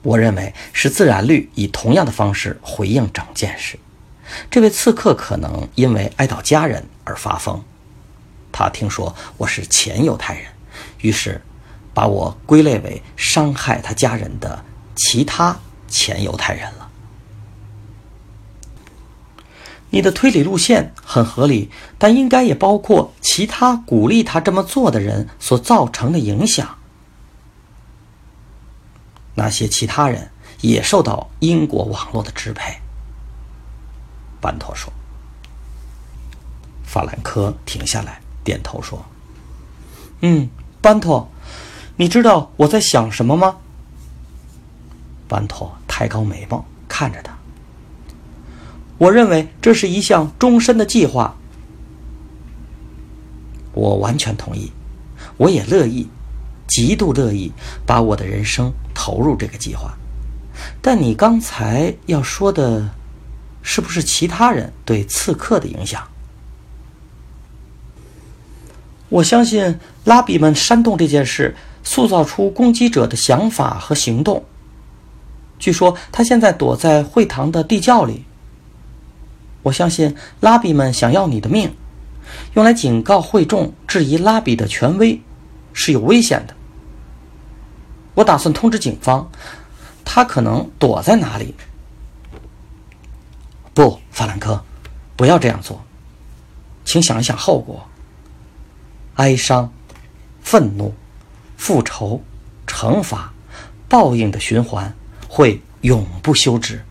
[0.00, 3.78] 我认为是自然律以同样的方式回应整件事。
[4.50, 7.62] 这位刺客可能因为哀悼家人而发疯。
[8.50, 10.46] 他听说我是前犹太人，
[11.02, 11.42] 于是
[11.92, 14.64] 把我归类为伤害他家人的
[14.96, 15.54] 其他
[15.86, 16.83] 前犹太人了。
[19.94, 26.78] 你的推理路线很合理，但应该也包括其他鼓励他这么做的人所造成的影响。
[29.36, 32.76] 那些其他人也受到英国网络的支配。
[34.40, 34.92] 班托说。
[36.82, 39.04] 法兰科停下来，点头说
[40.22, 40.48] ：“嗯，
[40.82, 41.28] 班托，
[41.94, 43.58] 你知道我在想什么吗？”
[45.28, 47.33] 班托抬高眉毛看着他。
[48.98, 51.36] 我认为这是一项终身的计划。
[53.72, 54.70] 我完全同意，
[55.36, 56.08] 我也乐意，
[56.68, 57.50] 极度乐意
[57.84, 59.92] 把我的人生投入这个计划。
[60.80, 62.88] 但你刚才要说的，
[63.62, 66.06] 是不是其他人对刺客的影响？
[69.08, 74.44] 我相信拉比们煽动这件事，塑造出攻击者的想法和行动。
[75.58, 78.24] 据说他现在躲在会堂的地窖里。
[79.64, 81.74] 我相信拉比们想要你的命，
[82.52, 85.20] 用来警告会众质疑拉比的权威
[85.72, 86.54] 是有危险的。
[88.14, 89.28] 我打算通知警方，
[90.04, 91.54] 他可能躲在哪里。
[93.72, 94.62] 不，法兰克，
[95.16, 95.82] 不要这样做，
[96.84, 97.84] 请想一想后果。
[99.14, 99.72] 哀伤、
[100.42, 100.94] 愤怒、
[101.56, 102.22] 复仇、
[102.66, 103.32] 惩罚、
[103.88, 104.94] 报应的循环
[105.26, 106.84] 会永不休止，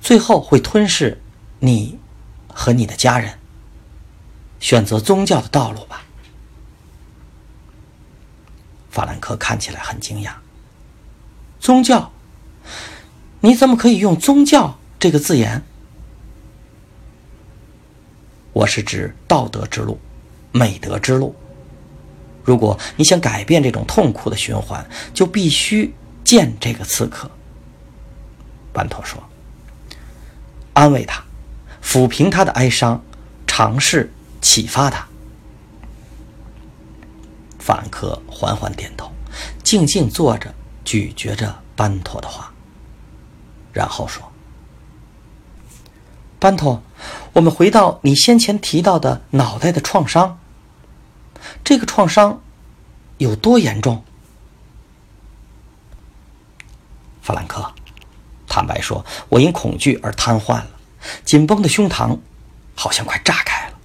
[0.00, 1.20] 最后会吞噬。
[1.60, 1.98] 你
[2.48, 3.38] 和你的家人
[4.58, 6.04] 选择宗教的道路吧。
[8.90, 10.32] 法兰克看起来很惊讶。
[11.60, 12.10] 宗教？
[13.40, 15.62] 你怎么可以用“宗教”这个字眼？
[18.52, 19.98] 我是指道德之路、
[20.52, 21.34] 美德之路。
[22.44, 25.94] 如果你想改变这种痛苦的循环，就必须
[26.24, 27.30] 见这个刺客。
[28.72, 29.22] 班托说
[30.74, 31.22] ：“安慰他。”
[31.82, 33.02] 抚平他的哀伤，
[33.46, 35.06] 尝试启发他。
[37.58, 39.12] 法兰克缓缓点头，
[39.62, 42.52] 静静坐着，咀嚼着班托的话，
[43.72, 44.32] 然后说
[46.40, 46.82] ：“班托，
[47.34, 50.38] 我们回到你先前提到的脑袋的创伤。
[51.62, 52.42] 这个创伤
[53.18, 54.02] 有多严重？”
[57.22, 57.72] 法兰克
[58.48, 60.70] 坦白说：“我因恐惧而瘫痪了。”
[61.24, 62.18] 紧绷的胸膛，
[62.74, 63.78] 好像快炸开了。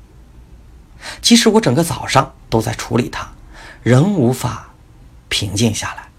[1.21, 3.30] 即使我整个早上都在处理它，
[3.84, 4.73] 仍无法
[5.30, 6.10] 平静下来。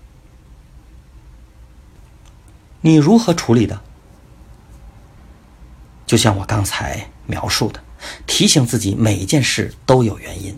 [2.82, 3.82] 你如何处理的？
[6.06, 7.82] 就像我刚才描述的，
[8.26, 10.56] 提醒自己每一件事都有原因，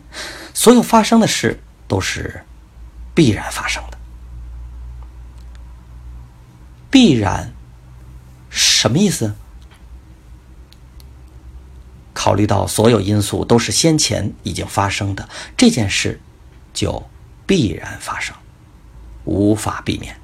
[0.53, 2.44] 所有发生的事都是
[3.14, 3.96] 必然发生的。
[6.90, 7.55] 必然，
[8.51, 9.35] 什么意思？
[12.19, 16.21] 考虑到所有因素都是先前已经发生的，这件事
[16.75, 17.09] 就
[17.47, 18.35] 必然发生，
[19.25, 20.17] 无法避免。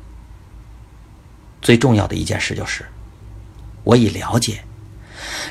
[1.62, 2.84] 最重要的一件事就是，
[3.84, 4.64] 我已了解，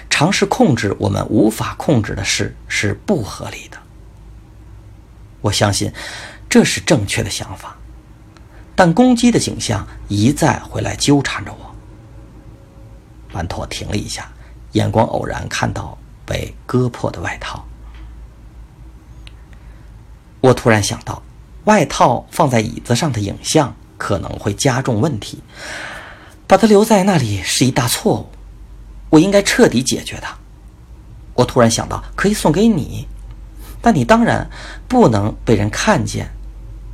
[0.10, 3.78] 尝试控制我们无法控制的事是不合理的。
[5.40, 5.94] 我相信
[6.50, 7.78] 这是正确的想法，
[8.76, 11.74] 但攻击的景象一再回来纠缠着我。
[13.32, 14.30] 班托停了一下，
[14.74, 15.98] 眼光偶然看到。
[16.26, 17.66] 被割破的外套，
[20.42, 21.22] 我突然想到，
[21.66, 25.42] 外套放在椅子上的影像可能会加重问题，
[26.48, 28.30] 把它留在那里是一大错误。
[29.10, 30.36] 我应该彻底解决它。
[31.36, 33.08] 我突然想到，可以送给你，
[33.82, 34.50] 但你当然
[34.88, 36.32] 不能被人看见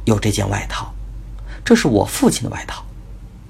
[0.06, 0.94] 有这件外套，
[1.64, 2.84] 这是我父亲的外套，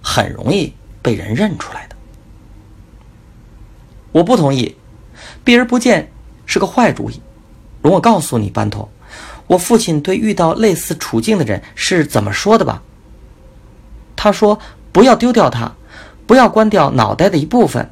[0.04, 1.96] 很容易被人认出来的。
[4.12, 4.76] 我不同意。
[5.44, 6.12] 避而不见
[6.46, 7.22] 是个坏主意。
[7.82, 8.90] 容我告诉你，班托，
[9.48, 12.82] 我父亲对遇到类似处境的人是怎么说的吧？
[14.16, 14.60] 他说
[14.92, 15.72] ：“不要丢掉它，
[16.28, 17.90] 不要关掉脑袋的一部分，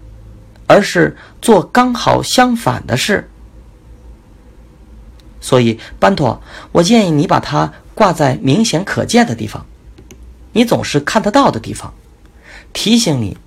[0.67, 3.29] 而是做刚好相反的事。
[5.39, 6.41] 所以，班托，
[6.73, 9.65] 我建议你把它挂在明显可见的地方，
[10.51, 11.93] 你总是看得到的地方，
[12.73, 13.38] 提醒你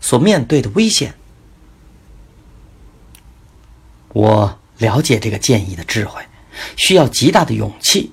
[0.00, 1.14] 所面对的危险。
[4.12, 6.22] 我了解这个建议的智慧，
[6.76, 8.12] 需要极大的勇气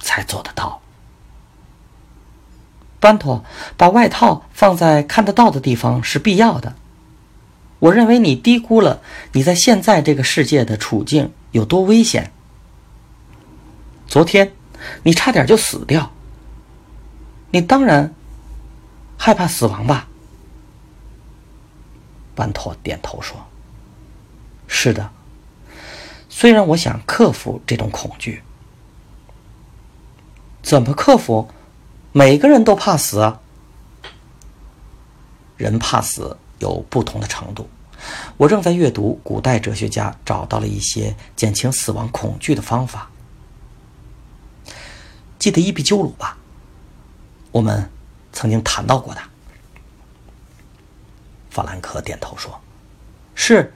[0.00, 0.80] 才做得到。
[2.98, 3.44] 班托，
[3.76, 6.76] 把外套放在看得到的地方是必要的。
[7.80, 12.30] 我认为你低估了你在现在这个世界的处境有多危险。
[14.06, 14.52] 昨天，
[15.02, 16.12] 你差点就死掉。
[17.50, 18.14] 你当然
[19.18, 20.06] 害怕死亡吧？
[22.34, 23.36] 班托点头说
[24.74, 25.10] ：“是的。
[26.30, 28.42] 虽然我想克服这种恐惧，
[30.62, 31.48] 怎么克服？
[32.12, 33.40] 每个人都怕死啊。
[35.56, 37.68] 人怕死。”有不同的程度。
[38.36, 43.10] 我正在阅读古代哲学家找到了一些减轻死亡恐惧的方法。
[45.40, 46.38] 记得伊壁鸠鲁吧？
[47.50, 47.90] 我们
[48.32, 49.20] 曾经谈到过的。
[51.50, 52.60] 法兰克点头说
[53.34, 53.74] ：“是。”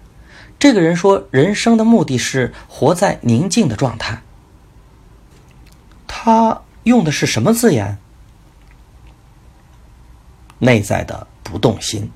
[0.58, 4.22] 这个人说：“人生的目的是活在宁静的状态。”
[6.08, 7.98] 他用的是什么字眼？
[10.58, 12.10] 内在的不动心。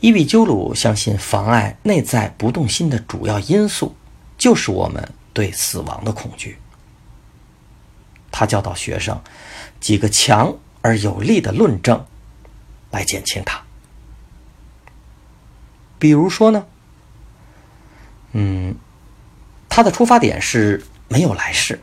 [0.00, 3.96] 伊比鸠鲁相信，妨碍内在不动心的主要因素，
[4.36, 6.58] 就是我们对死亡的恐惧。
[8.30, 9.20] 他教导学生
[9.80, 12.04] 几个强而有力的论证，
[12.90, 13.60] 来减轻它。
[15.98, 16.66] 比如说呢，
[18.32, 18.76] 嗯，
[19.68, 21.80] 他的出发点是没有来世，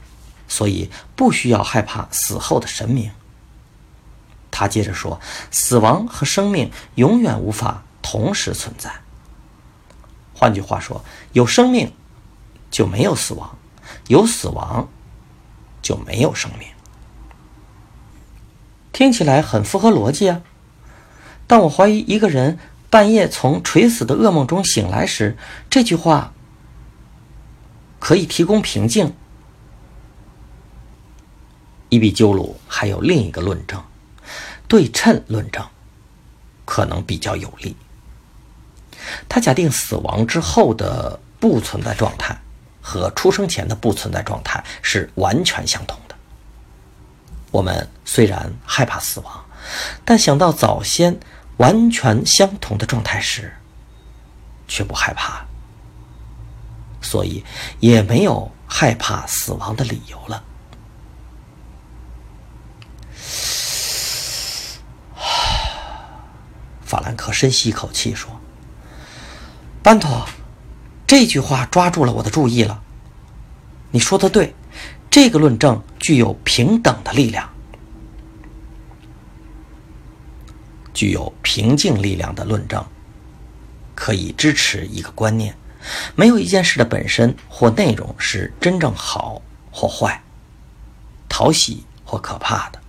[0.48, 3.12] 所以不需要害怕死后的神明。
[4.52, 5.20] 他接着说，
[5.52, 7.84] 死亡和生命永远无法。
[8.08, 8.92] 同时存在。
[10.36, 11.92] 换句话说，有生命
[12.70, 13.58] 就没有死亡，
[14.08, 14.88] 有死亡
[15.82, 16.68] 就没有生命。
[18.94, 20.44] 听起来很符合逻辑啊！
[21.48, 22.60] 但我怀疑，一个人
[22.96, 25.36] 半夜从垂死的噩梦中醒来时，
[25.70, 26.32] 这句话
[28.00, 29.14] 可以提供平静。
[31.90, 33.84] 伊比鸠鲁还有另一个论证，
[34.70, 35.62] 对称论证
[36.64, 37.76] 可能比较有利。
[39.28, 42.40] 他假定死亡之后的不存在状态
[42.82, 46.16] 和出生前的不存在状态是完全相同的。
[47.52, 49.46] 我们虽然害怕死亡，
[50.06, 51.20] 但想到早先
[51.58, 53.54] 完全相同的状态时，
[54.68, 55.46] 却不害怕，
[57.02, 57.44] 所以
[57.80, 60.44] 也没有害怕死亡的理由了。
[66.84, 68.30] 法兰克深吸一口气说。
[69.82, 70.28] 班托，
[71.06, 72.82] 这句话抓住了我的注意了。
[73.92, 74.56] 你说的对，
[75.12, 77.48] 这个论证具有平等的力量，
[80.96, 82.84] 具有平静力量的论证，
[83.94, 85.56] 可以支持一个观念：
[86.16, 90.24] 没有一件事的本身或内容是真正好或坏、
[91.28, 92.80] 讨喜或可怕的，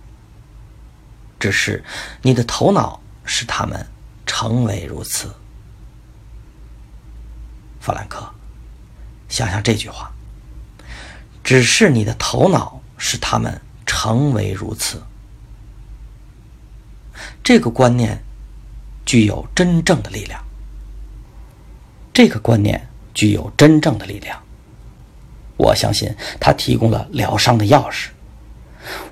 [1.37, 1.83] 只是
[2.21, 3.85] 你的头脑使他们
[4.25, 5.35] 成为如此。
[7.81, 8.27] 弗兰克，
[9.27, 10.11] 想想这句话
[11.43, 15.03] ：“只是你的头脑使他们成为如此。”
[17.43, 18.21] 这个观念
[19.05, 20.43] 具有真正的力量。
[22.13, 24.41] 这个观念具有真正的力量。
[25.55, 28.07] 我相信它提供了疗伤的钥匙。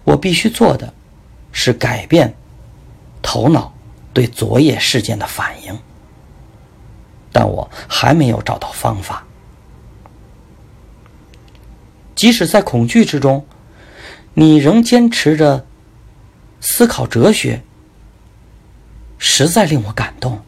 [0.04, 0.93] 我必须做的，
[1.51, 2.36] 是改变
[3.21, 3.73] 头脑
[4.13, 5.78] 对昨夜事件的反应。
[7.32, 9.25] 但我还没有找到方法。
[12.15, 13.45] 即使在恐惧之中，
[14.34, 15.66] 你仍坚持着
[16.61, 17.61] 思考哲学，
[19.28, 20.39] 实在令我感动。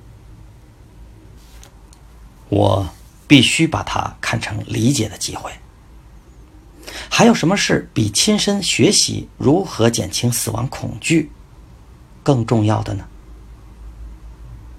[2.48, 2.88] 我
[3.28, 5.52] 必须把它看成理解的机会。
[7.10, 11.32] 还有什么事比亲身学习如何减轻死亡恐惧
[12.22, 13.04] 更重要的呢？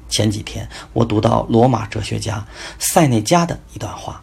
[0.08, 2.46] 前几天，我读到罗马哲学家
[2.78, 4.22] 塞内加的一段话。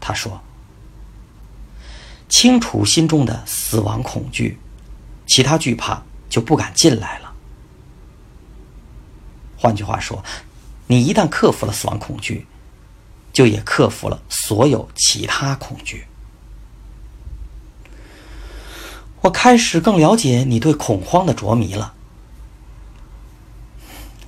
[0.00, 0.40] 他说
[2.28, 4.58] ：“清除心中的死亡恐惧，
[5.26, 7.25] 其他惧怕就不敢进来了。”
[9.66, 10.22] 换句话说，
[10.86, 12.46] 你一旦克服了死亡恐惧，
[13.32, 16.06] 就也克服了所有其他恐惧。
[19.22, 21.94] 我开始更了解你对恐慌的着迷了。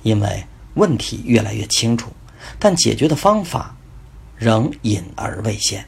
[0.03, 2.11] 因为问题越来越清楚，
[2.59, 3.77] 但解决的方法
[4.35, 5.85] 仍隐而未现。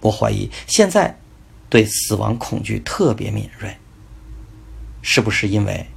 [0.00, 1.16] 我怀疑现在
[1.68, 3.76] 对死亡恐惧特别敏锐，
[5.02, 5.88] 是不是因为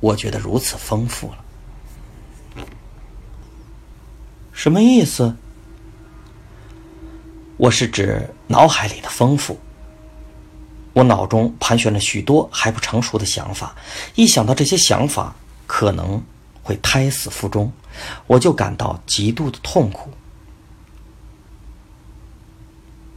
[0.00, 2.64] 我觉得如此丰富了？
[4.52, 5.36] 什么意思？
[7.56, 9.58] 我是指脑海里的丰富。
[10.92, 13.76] 我脑中盘旋着许多还不成熟的想法，
[14.16, 15.36] 一想到这些想法
[15.66, 16.22] 可能
[16.62, 17.72] 会胎死腹中，
[18.26, 20.10] 我就感到极度的痛苦。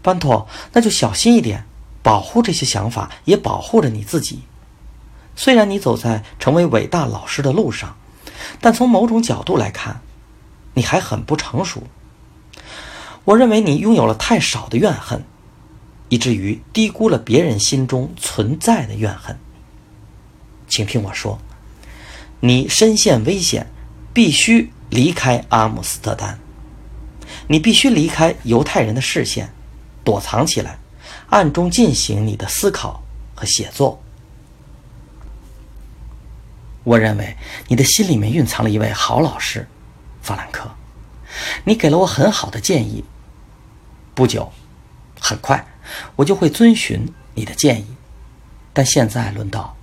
[0.02, 1.66] 班托，那就小心一点，
[2.04, 4.44] 保护这些想法，也保护着你自己。
[5.36, 7.96] 虽然你走在成为伟大老师的路上，
[8.62, 10.02] 但从某种角度来看。
[10.76, 11.84] 你还很不成熟，
[13.26, 15.24] 我认为你拥有了太少的怨恨，
[16.10, 19.38] 以至于低估了别人心中存在的怨恨。
[20.68, 21.38] 请听我说，
[22.40, 23.70] 你身陷危险，
[24.16, 26.40] 必须离开阿姆斯特丹，
[27.46, 29.54] 你必须离开犹太人的视线，
[30.04, 30.80] 躲藏起来，
[31.30, 33.04] 暗中进行你的思考
[33.36, 34.03] 和写作。
[36.84, 37.36] 我认为
[37.68, 39.68] 你的心里面蕴藏了一位好老师。
[40.22, 40.72] 法兰克，
[41.66, 43.04] 你给了我很好的建议。
[44.16, 44.52] 不久，
[45.20, 45.66] 很快，
[46.16, 47.88] 我就会遵循你的建议。
[48.72, 49.76] 但现在轮到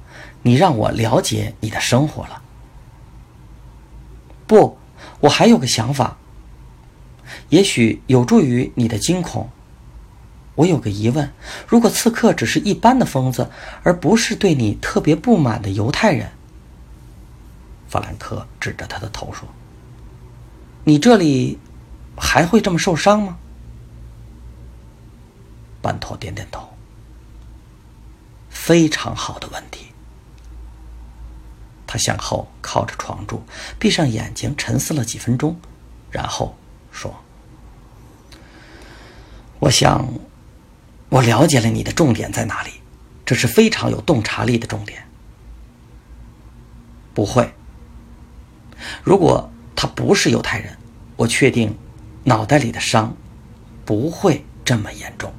[0.43, 2.43] 你让我了解你的生活了。
[4.47, 4.79] 不，
[5.21, 6.17] 我还有个想法，
[7.51, 9.51] 也许有助于你的惊恐。
[10.55, 11.31] 我有个疑问：
[11.67, 13.51] 如果刺客只是一般的疯子，
[13.83, 16.31] 而不是对你特别不满的犹太人，
[17.91, 19.47] 法兰克指着他的头说。
[20.85, 21.59] 你这里
[22.17, 23.37] 还会这么受伤吗？
[25.83, 26.67] 班托点点头。
[28.49, 29.87] 非常好的问题。
[31.87, 33.43] 他向后靠着床柱，
[33.79, 35.59] 闭上眼睛，沉思了几分钟，
[36.11, 36.57] 然后
[36.93, 37.13] 说
[39.59, 40.09] ：“我想，
[41.09, 42.71] 我了解了你的重点在哪里。
[43.27, 45.05] 这是非常有洞察力的重点。
[47.13, 47.53] 不会，
[49.03, 49.51] 如果……”
[49.83, 50.77] 他不是犹太人，
[51.17, 51.75] 我确定，
[52.25, 53.17] 脑袋里的伤
[53.83, 55.33] 不会这么严重。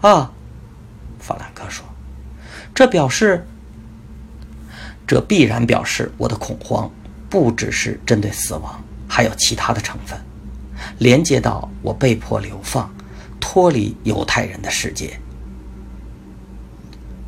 [0.00, 0.32] 啊，
[1.18, 1.84] 法兰克说
[2.72, 3.46] ：“这表示，
[5.06, 6.90] 这必然表示我的恐慌
[7.28, 10.18] 不只是针对死亡，还有其他的成分，
[10.96, 12.90] 连接到我被迫流放，
[13.38, 15.20] 脱离犹太人的世界。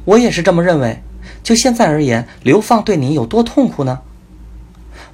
[0.06, 0.98] 我也是这么认为。”
[1.44, 4.00] 就现在而言，流放对你有多痛苦呢？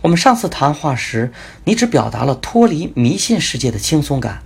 [0.03, 1.33] 我们上次谈话时，
[1.65, 4.41] 你只表达了脱离迷信世界的轻松感，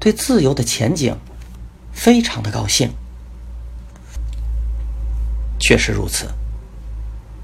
[0.00, 1.16] 对自由的前景
[1.92, 2.90] 非常的高兴。
[5.60, 6.26] 确实如此，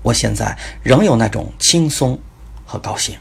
[0.03, 2.21] 我现在仍有那种轻松
[2.67, 3.17] 和高兴，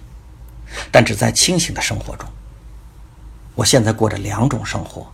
[0.91, 2.27] 但只在清醒的生活中。
[3.53, 5.13] 我现在过着两种生活：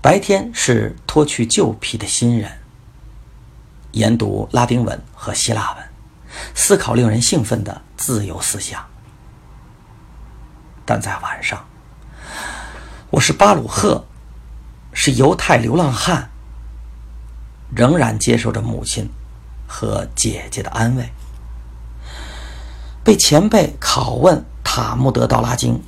[0.00, 2.57] 白天是脱去旧皮的新人。
[3.92, 5.84] 研读拉丁文和希腊文，
[6.54, 8.84] 思考令人兴奋的自由思想。
[10.84, 11.66] 但在晚上，
[13.10, 14.04] 我是巴鲁赫，
[14.92, 16.30] 是犹太流浪汉，
[17.74, 19.08] 仍然接受着母亲
[19.66, 21.10] 和姐姐的安慰，
[23.02, 25.82] 被前辈拷问塔木德道拉经，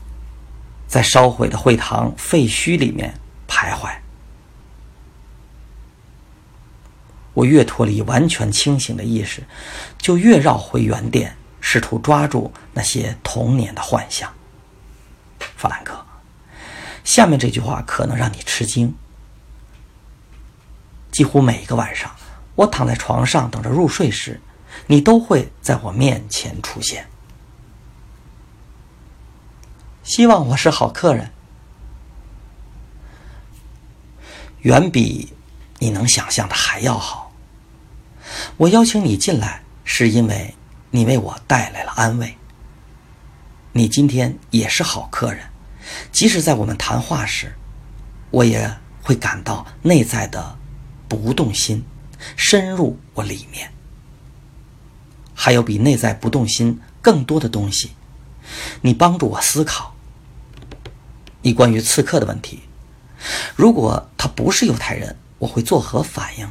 [0.89, 3.15] 在烧毁的会堂废墟里面
[3.47, 3.91] 徘徊。
[7.33, 9.43] 我越脱离完全清醒的意识，
[9.99, 14.33] 就越绕回原点，试图抓住那些童年的幻想。
[15.57, 16.05] 法兰克，
[17.05, 18.95] 下面这句话可能让你吃惊。
[21.13, 22.11] 几乎每一个晚上，
[22.55, 24.41] 我躺在床上等着入睡时，
[24.87, 27.07] 你都会在我面前出现。
[30.03, 31.31] 希望我是好客人，
[34.63, 35.33] 远比。
[35.83, 37.20] 你能想象的还要好。
[38.57, 40.55] 我邀请你进来，是因为
[40.91, 42.37] 你为我带来了安慰。
[43.73, 45.47] 你今天也是好客人，
[46.13, 47.53] 即使在我们谈话时，
[48.31, 50.57] 我也会感到内在的
[51.09, 51.85] 不动心
[52.37, 53.73] 深入我里面。
[55.35, 57.93] 还有比内在不动心更多的东西，
[58.83, 59.95] 你帮助我思考。
[61.43, 62.61] 你关于刺客的问题，
[63.57, 65.17] 如果他不是犹太人。
[65.41, 66.47] 我会作何反应？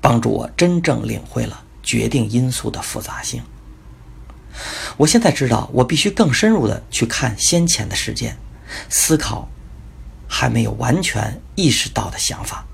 [0.00, 3.42] 帮助我真正领会了决定因素的复杂性。
[4.96, 8.36] 我现在知道，我必须更深入的去看先前的事件，
[8.88, 9.48] 思考
[10.28, 12.66] 还没有完全意识到的想法，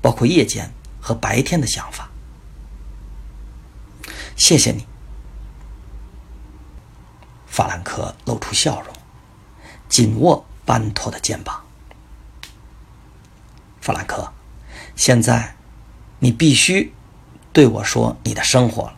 [0.00, 2.08] 包括夜间和白天的想法。
[4.36, 4.86] 谢谢你，
[7.46, 8.94] 法兰克露出笑容，
[9.88, 11.62] 紧握班托的肩膀。
[13.80, 14.32] 法兰克，
[14.94, 15.56] 现在
[16.20, 16.92] 你必须
[17.52, 18.92] 对我说你的生活。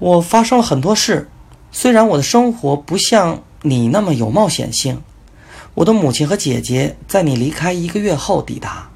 [0.00, 1.30] 我发生了很多事，
[1.70, 5.02] 虽然我的生活不像你那么有冒险性。
[5.74, 8.90] 我的母亲和姐姐在你离开一个月后抵达。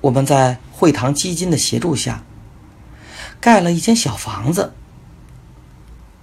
[0.00, 2.22] 我们在汇堂基金的协助下，
[3.40, 4.72] 盖了一间小房子，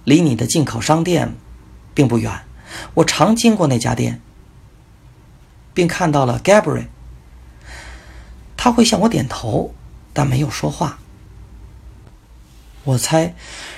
[0.04, 1.34] 离你的进口商店
[1.94, 2.32] 并不远。
[2.94, 4.20] 我常经过那家店，
[5.72, 6.86] 并看到了 Gabriel。
[8.58, 9.72] 他会向我点头，
[10.12, 10.98] 但没有说话。
[12.84, 13.34] 我猜，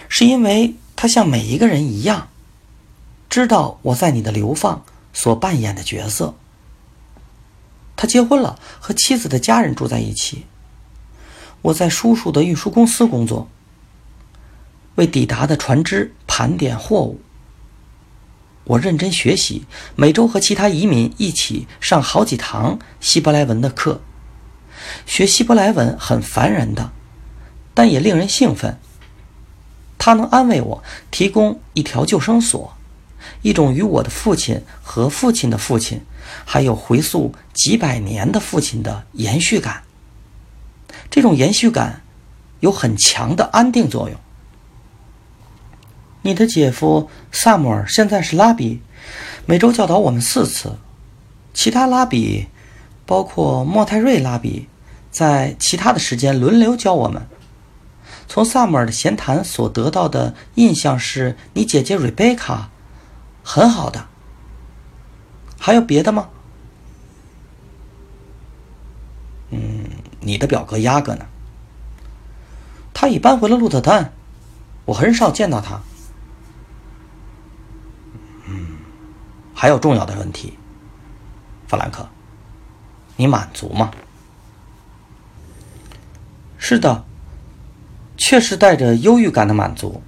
[0.09, 2.27] 是因为他像每一个人一样，
[3.29, 4.83] 知道我在你的流放。
[5.13, 6.37] 所扮演的角色。
[7.97, 10.47] 他结婚了，和妻子的家人住在一起。
[11.63, 13.49] 我在叔叔的运输公司工作，
[14.95, 17.21] 为抵达的船只盘点货物。
[18.63, 19.67] 我认真学习，
[19.97, 24.01] 每周和其他移民一起上好几堂希伯来文的课。
[25.07, 26.91] 学希伯来文很烦人的，
[27.75, 28.79] 但也令人兴奋。
[29.99, 32.75] 它能安慰我，提供一条救生索。
[33.43, 36.01] 一种与我的父亲和父亲的父亲，
[36.45, 39.83] 还有回溯几百年的父亲的延续感。
[41.11, 42.03] 这种延续感
[42.61, 44.19] 有很强的安定作用。
[46.23, 48.81] 你的姐夫萨姆尔现在是拉比，
[49.45, 50.79] 每周教导我们四次。
[51.53, 52.47] 其他拉比，
[53.05, 54.69] 包括莫泰瑞拉比，
[55.11, 57.27] 在其他的时间轮流教我们。
[58.29, 62.71] 从萨姆尔的闲谈所得到的印象是，你姐姐瑞贝卡。
[63.43, 64.07] 很好的，
[65.59, 66.29] 还有别的吗？
[69.49, 69.85] 嗯，
[70.21, 71.27] 你的表哥亚哥呢？
[72.93, 74.13] 他已搬回了鹿特丹，
[74.85, 75.81] 我很少见到他。
[78.47, 78.77] 嗯，
[79.55, 80.57] 还有重要的问题，
[81.67, 82.07] 弗兰克，
[83.17, 83.91] 你满足吗？
[86.63, 87.05] 是的，
[88.19, 90.03] 确实带着忧郁感的满足。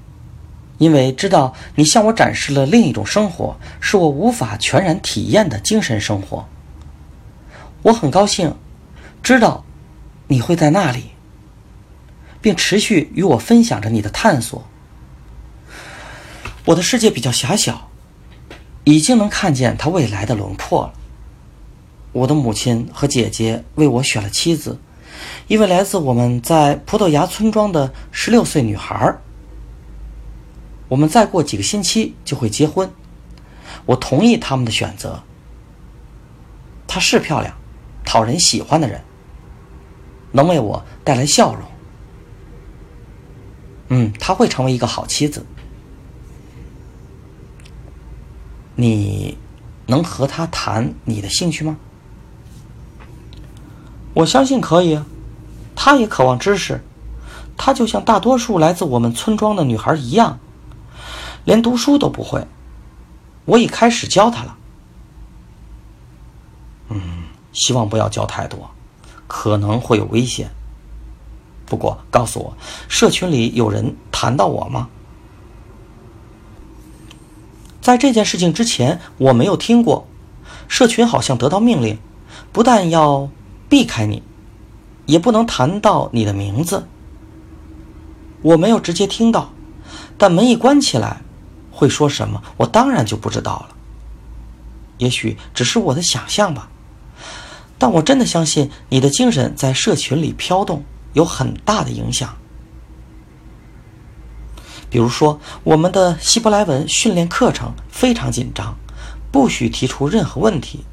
[0.79, 6.47] 因为知道你向我展示了另一种生活，是我无法全然体验的精神生活。
[7.83, 8.55] 我很高兴，
[9.23, 9.65] 知道
[10.29, 11.13] 你会在那里，
[12.41, 14.65] 并持续与我分享着你的探索。
[16.67, 17.89] 我的世界比较狭小，
[18.85, 20.93] 已经能看见它未来的轮廓了。
[22.13, 24.79] 我的母亲和姐姐为我选了妻子，
[25.49, 29.19] 一位来自我们在葡萄牙村庄的十六岁女孩。
[30.89, 32.91] 我们再过几个星期就会结婚，
[33.87, 35.23] 我同意他们的选择。
[36.87, 37.55] 她是漂亮、
[38.05, 39.01] 讨人喜欢的人，
[40.33, 41.63] 能为我带来笑容。
[43.89, 45.45] 嗯，她会成为一个好妻子。
[48.75, 49.39] 你
[49.87, 51.79] 能和她谈你的兴趣吗？
[54.15, 55.07] 我相信可以啊。
[55.85, 56.81] 她也渴望知识，
[57.57, 60.39] 她就像大多数来自我们村庄的女孩一样。
[61.45, 62.47] 连读书都不会，
[63.47, 64.57] 我已开始教他了。
[66.91, 68.71] 嗯，希望不要教太多，
[69.27, 70.53] 可能会有危险。
[71.67, 72.57] 不过，告诉我，
[72.87, 74.89] 社群里有人谈到我吗？
[77.81, 80.07] 在这件事情之前，我没有听过。
[80.69, 81.99] 社群好像得到命令，
[82.53, 83.29] 不但要
[83.69, 84.23] 避开你，
[85.07, 86.87] 也不能谈到你的名字。
[88.43, 89.53] 我没有直接听到，
[90.19, 91.23] 但门一关起来。
[91.75, 92.43] 会说什么？
[92.59, 93.75] 我当然就不知道了。
[94.99, 96.69] 也许只是我的想象吧，
[97.79, 100.85] 但我真的相信你的精神在社群里飘动，
[101.15, 102.37] 有很大的影响。
[104.91, 108.77] 比如说，我们的希伯来文训练课程非常紧张，
[109.33, 110.85] 不许提出任何问题，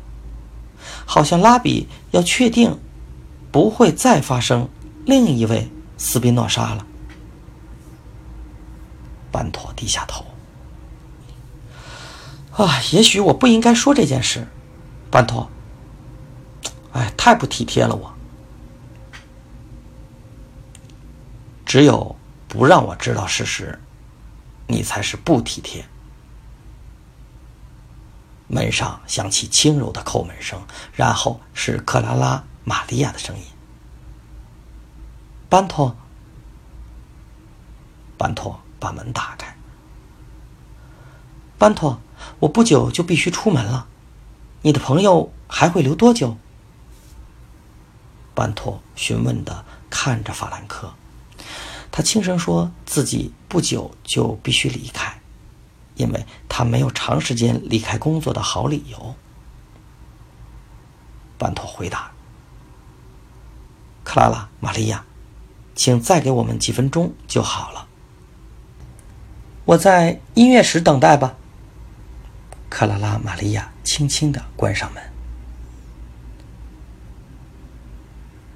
[1.06, 2.80] 好像拉比要确定
[3.52, 4.70] 不会再发生
[5.06, 6.86] 另一位斯宾诺莎了。
[9.32, 10.26] 班托低下头。
[12.52, 14.48] 啊，也许我不应该说这件事，
[15.10, 15.50] 班托。
[16.92, 18.14] 哎，太不体贴了，我。
[21.66, 22.16] 只有
[22.48, 23.80] 不让我知道事实，
[24.68, 25.86] 你才是不体贴。
[28.48, 30.60] 门上响起轻柔的叩门声，
[30.94, 32.38] 然后是克拉拉·
[32.70, 33.44] 玛利亚的声音。
[35.50, 35.96] 班托，
[38.16, 39.58] 班托，把门打开。
[41.58, 42.00] 班托。
[42.40, 43.88] 我不久就必须出门了，
[44.62, 46.38] 你的朋友还会留多久？
[48.36, 50.94] 班托询问的看着法兰克，
[51.92, 55.22] 他轻声说自己不久就必须离开，
[55.96, 59.16] 因为他没有长时间离开工作的好理由。
[61.38, 62.12] 班托回答
[64.10, 65.06] ：“克拉拉·玛利亚，
[65.76, 67.88] 请再给我们几分钟就好了。
[69.66, 71.38] 我在音乐室等待吧。”
[72.72, 75.04] 克拉拉·玛利亚轻轻的关上门。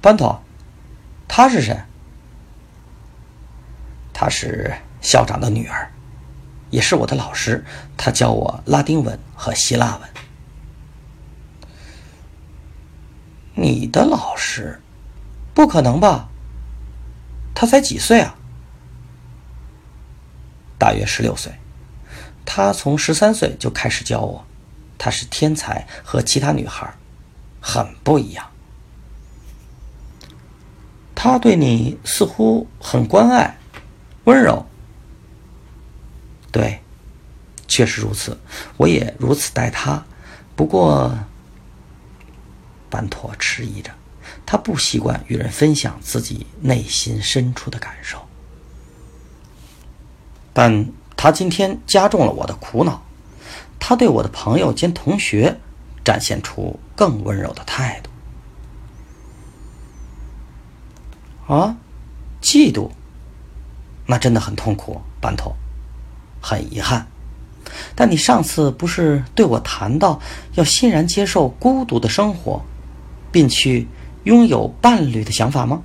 [0.00, 0.42] 班托，
[1.28, 1.80] 她是谁？
[4.12, 5.88] 她是校长的女儿，
[6.70, 7.64] 也是我的老师。
[7.96, 10.10] 她教我拉丁文和希腊文。
[13.54, 14.80] 你的老师？
[15.54, 16.28] 不可能吧？
[17.54, 18.34] 他才几岁啊？
[20.76, 21.52] 大约十六岁。
[22.44, 24.44] 他从十三岁就开始教我。
[24.98, 26.92] 他是天才，和其他女孩
[27.60, 28.50] 很不一样。
[31.14, 33.56] 他对你似乎很关爱、
[34.24, 34.66] 温柔。
[36.50, 36.82] 对，
[37.68, 38.38] 确实如此。
[38.76, 40.04] 我也如此待他。
[40.56, 41.16] 不过。
[42.90, 43.90] 班托迟疑着，
[44.46, 48.18] 他不习惯与人分享自己内心深处的感受，
[50.52, 50.86] 但
[51.16, 53.02] 他今天加重了我的苦恼。
[53.78, 55.58] 他对我的朋友兼同学
[56.04, 58.00] 展现出更温柔的态
[61.46, 61.54] 度。
[61.54, 61.76] 啊，
[62.40, 62.90] 嫉妒，
[64.06, 65.54] 那真的很痛苦，班头，
[66.40, 67.06] 很遗憾。
[67.94, 70.20] 但你上次不是对我谈到
[70.54, 72.62] 要欣然接受孤独的生活？
[73.32, 73.86] 并去
[74.24, 75.82] 拥有伴侣的想法吗？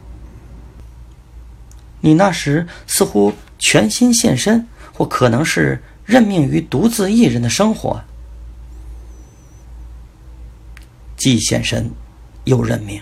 [2.02, 8.02] 你那时似乎全心献身，或可能是任命于独自一人的生活，
[11.18, 11.92] 既献身
[12.46, 13.02] 又任命。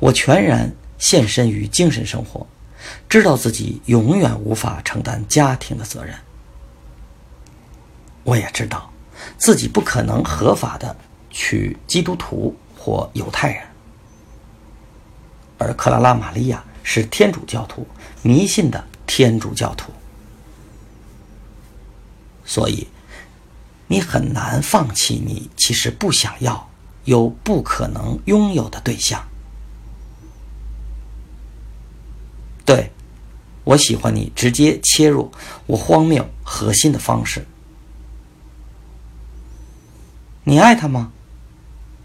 [0.00, 2.44] 我全然献身于精神生活，
[3.08, 6.14] 知道自己永远无法承担家庭的责任。
[8.24, 8.90] 我也知道
[9.36, 10.96] 自己不可能合法的
[11.30, 13.62] 娶基督徒或犹太人。
[15.58, 17.86] 而克拉拉·玛利亚是天主教徒，
[18.22, 19.92] 迷信的天主教徒，
[22.44, 22.86] 所以
[23.86, 26.68] 你很难放弃你其实不想要
[27.04, 29.22] 又不可能拥有的对象。
[32.64, 32.90] 对，
[33.62, 35.30] 我喜欢你直接切入
[35.66, 37.46] 我荒谬核心的方式。
[40.44, 41.12] 你爱他吗？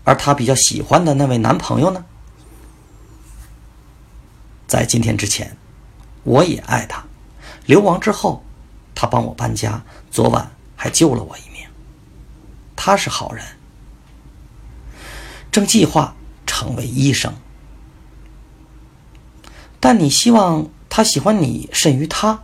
[0.06, 2.06] 而他比较喜欢的那位男朋友呢？
[4.70, 5.58] 在今天之前，
[6.24, 7.04] 我也爱他。
[7.66, 8.44] 流亡之后，
[8.94, 11.68] 他帮我搬家，昨晚还救了我一命。
[12.76, 13.44] 他是好人，
[15.52, 16.16] 正计划
[16.46, 17.34] 成为医生。
[19.80, 22.44] 但你希望他喜欢你甚于他，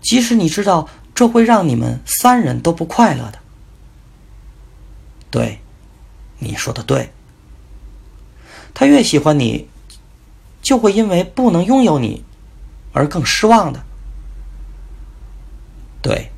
[0.00, 3.38] 即使你知道这会让你们三人都不快乐的。
[5.30, 5.60] 对，
[6.38, 7.12] 你说的对。
[8.72, 9.68] 他越喜欢你。
[10.68, 12.26] 就会因为不能拥有你
[12.92, 13.82] 而更失望的。
[16.02, 16.30] 对，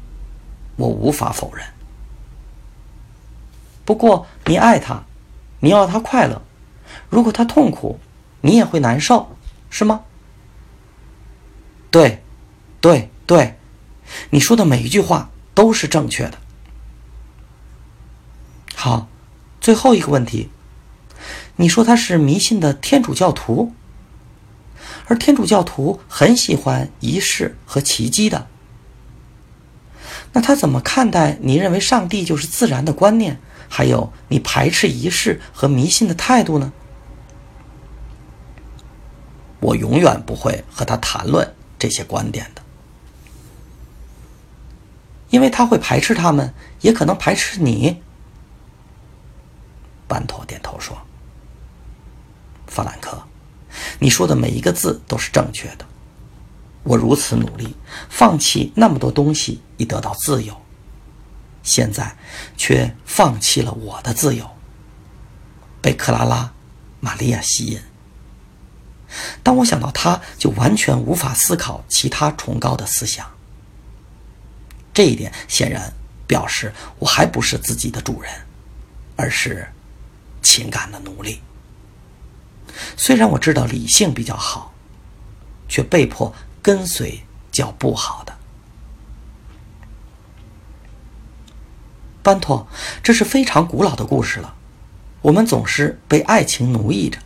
[0.77, 1.67] 我无法否认。
[3.85, 5.03] 不过你爱他，
[5.59, 6.43] 你要他快乐。
[7.09, 7.99] 如果他痛苦，
[8.43, 9.37] 你也会难受，
[9.69, 10.03] 是吗？
[11.91, 12.23] 对，
[12.81, 13.59] 对，对，
[14.31, 16.39] 你说的每一句话都是正确的。
[18.77, 19.09] 好，
[19.61, 20.51] 最后一个问题，
[21.57, 23.75] 你说他是迷信的天主教徒。
[25.07, 28.47] 而天主教徒很喜欢仪式和奇迹的，
[30.33, 36.73] 那他怎么看待你认为上帝就是自然的观念，还有你排斥仪式和迷信的态度呢？
[39.61, 42.63] 我永远不会和他谈论这些观点的，
[45.29, 48.03] 因为他会排斥他们，也可能排斥你。
[50.09, 50.97] 班托点头说
[52.67, 53.23] ：“法兰克。”
[53.99, 55.87] 你说的每一个字都是正确的。
[56.83, 57.77] 我如此努力，
[58.09, 60.59] 放弃那么多东西以得到自由，
[61.63, 62.17] 现在
[62.57, 64.49] 却放弃了我的自由，
[65.83, 66.45] 被克拉拉·
[67.01, 67.81] 玛利亚吸引。
[69.43, 73.29] 当我想到她，就完全无法思考其他崇高的思想。
[74.95, 75.93] 这一点显然
[76.27, 78.33] 表示我还不是自己的主人，
[79.17, 79.69] 而是
[80.43, 81.41] 情感的奴隶。
[83.03, 84.75] 虽然我知道理性比较好，
[85.71, 88.37] 却被迫跟随较不好的。
[92.23, 92.69] 班托，
[93.03, 94.55] 这是非常古老的故事了。
[95.23, 97.19] 我们总是被爱情奴役着。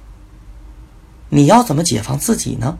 [1.30, 2.78] 你要怎么解放自己呢？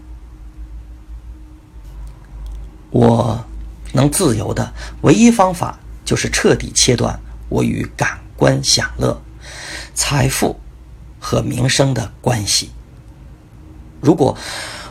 [2.90, 3.44] 我
[3.92, 7.18] 能自由的唯一方法，就是彻底切断
[7.48, 9.20] 我与感官享乐、
[9.96, 10.60] 财富
[11.18, 12.70] 和名声的关系。
[14.04, 14.36] 如果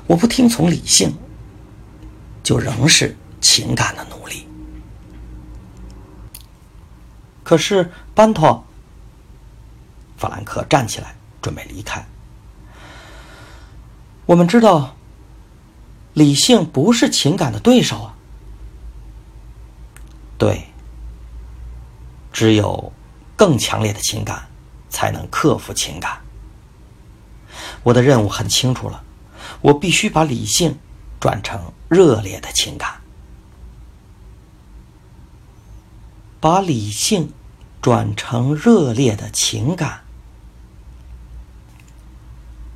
[0.07, 1.15] 我不听从理性，
[2.41, 4.47] 就仍是情感的奴隶。
[7.43, 8.65] 可是，班托，
[10.17, 12.03] 法兰克站起来准备离开。
[14.25, 14.95] 我们知道，
[16.13, 18.15] 理性不是情感的对手啊。
[20.39, 20.65] 对，
[22.31, 22.91] 只有
[23.35, 24.47] 更强烈的情感
[24.89, 26.22] 才能克服情感。
[27.83, 29.03] 我的任务很清楚了，
[29.61, 30.79] 我必须把理性
[31.19, 33.01] 转成热烈的情感，
[36.39, 37.31] 把理性
[37.81, 40.01] 转成热烈的情感。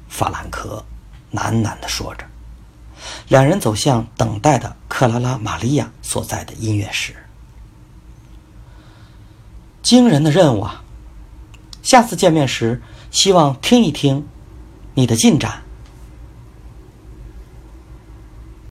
[0.07, 0.85] 法兰克。
[1.33, 2.25] 喃喃的说着，
[3.27, 7.13] 两人走向等待的克拉拉·玛利亚所在的音乐室。
[9.83, 10.83] 惊人的任务啊！
[11.83, 12.81] 下次见面时，
[13.11, 14.25] 希望听一听
[14.97, 15.66] 你的进展。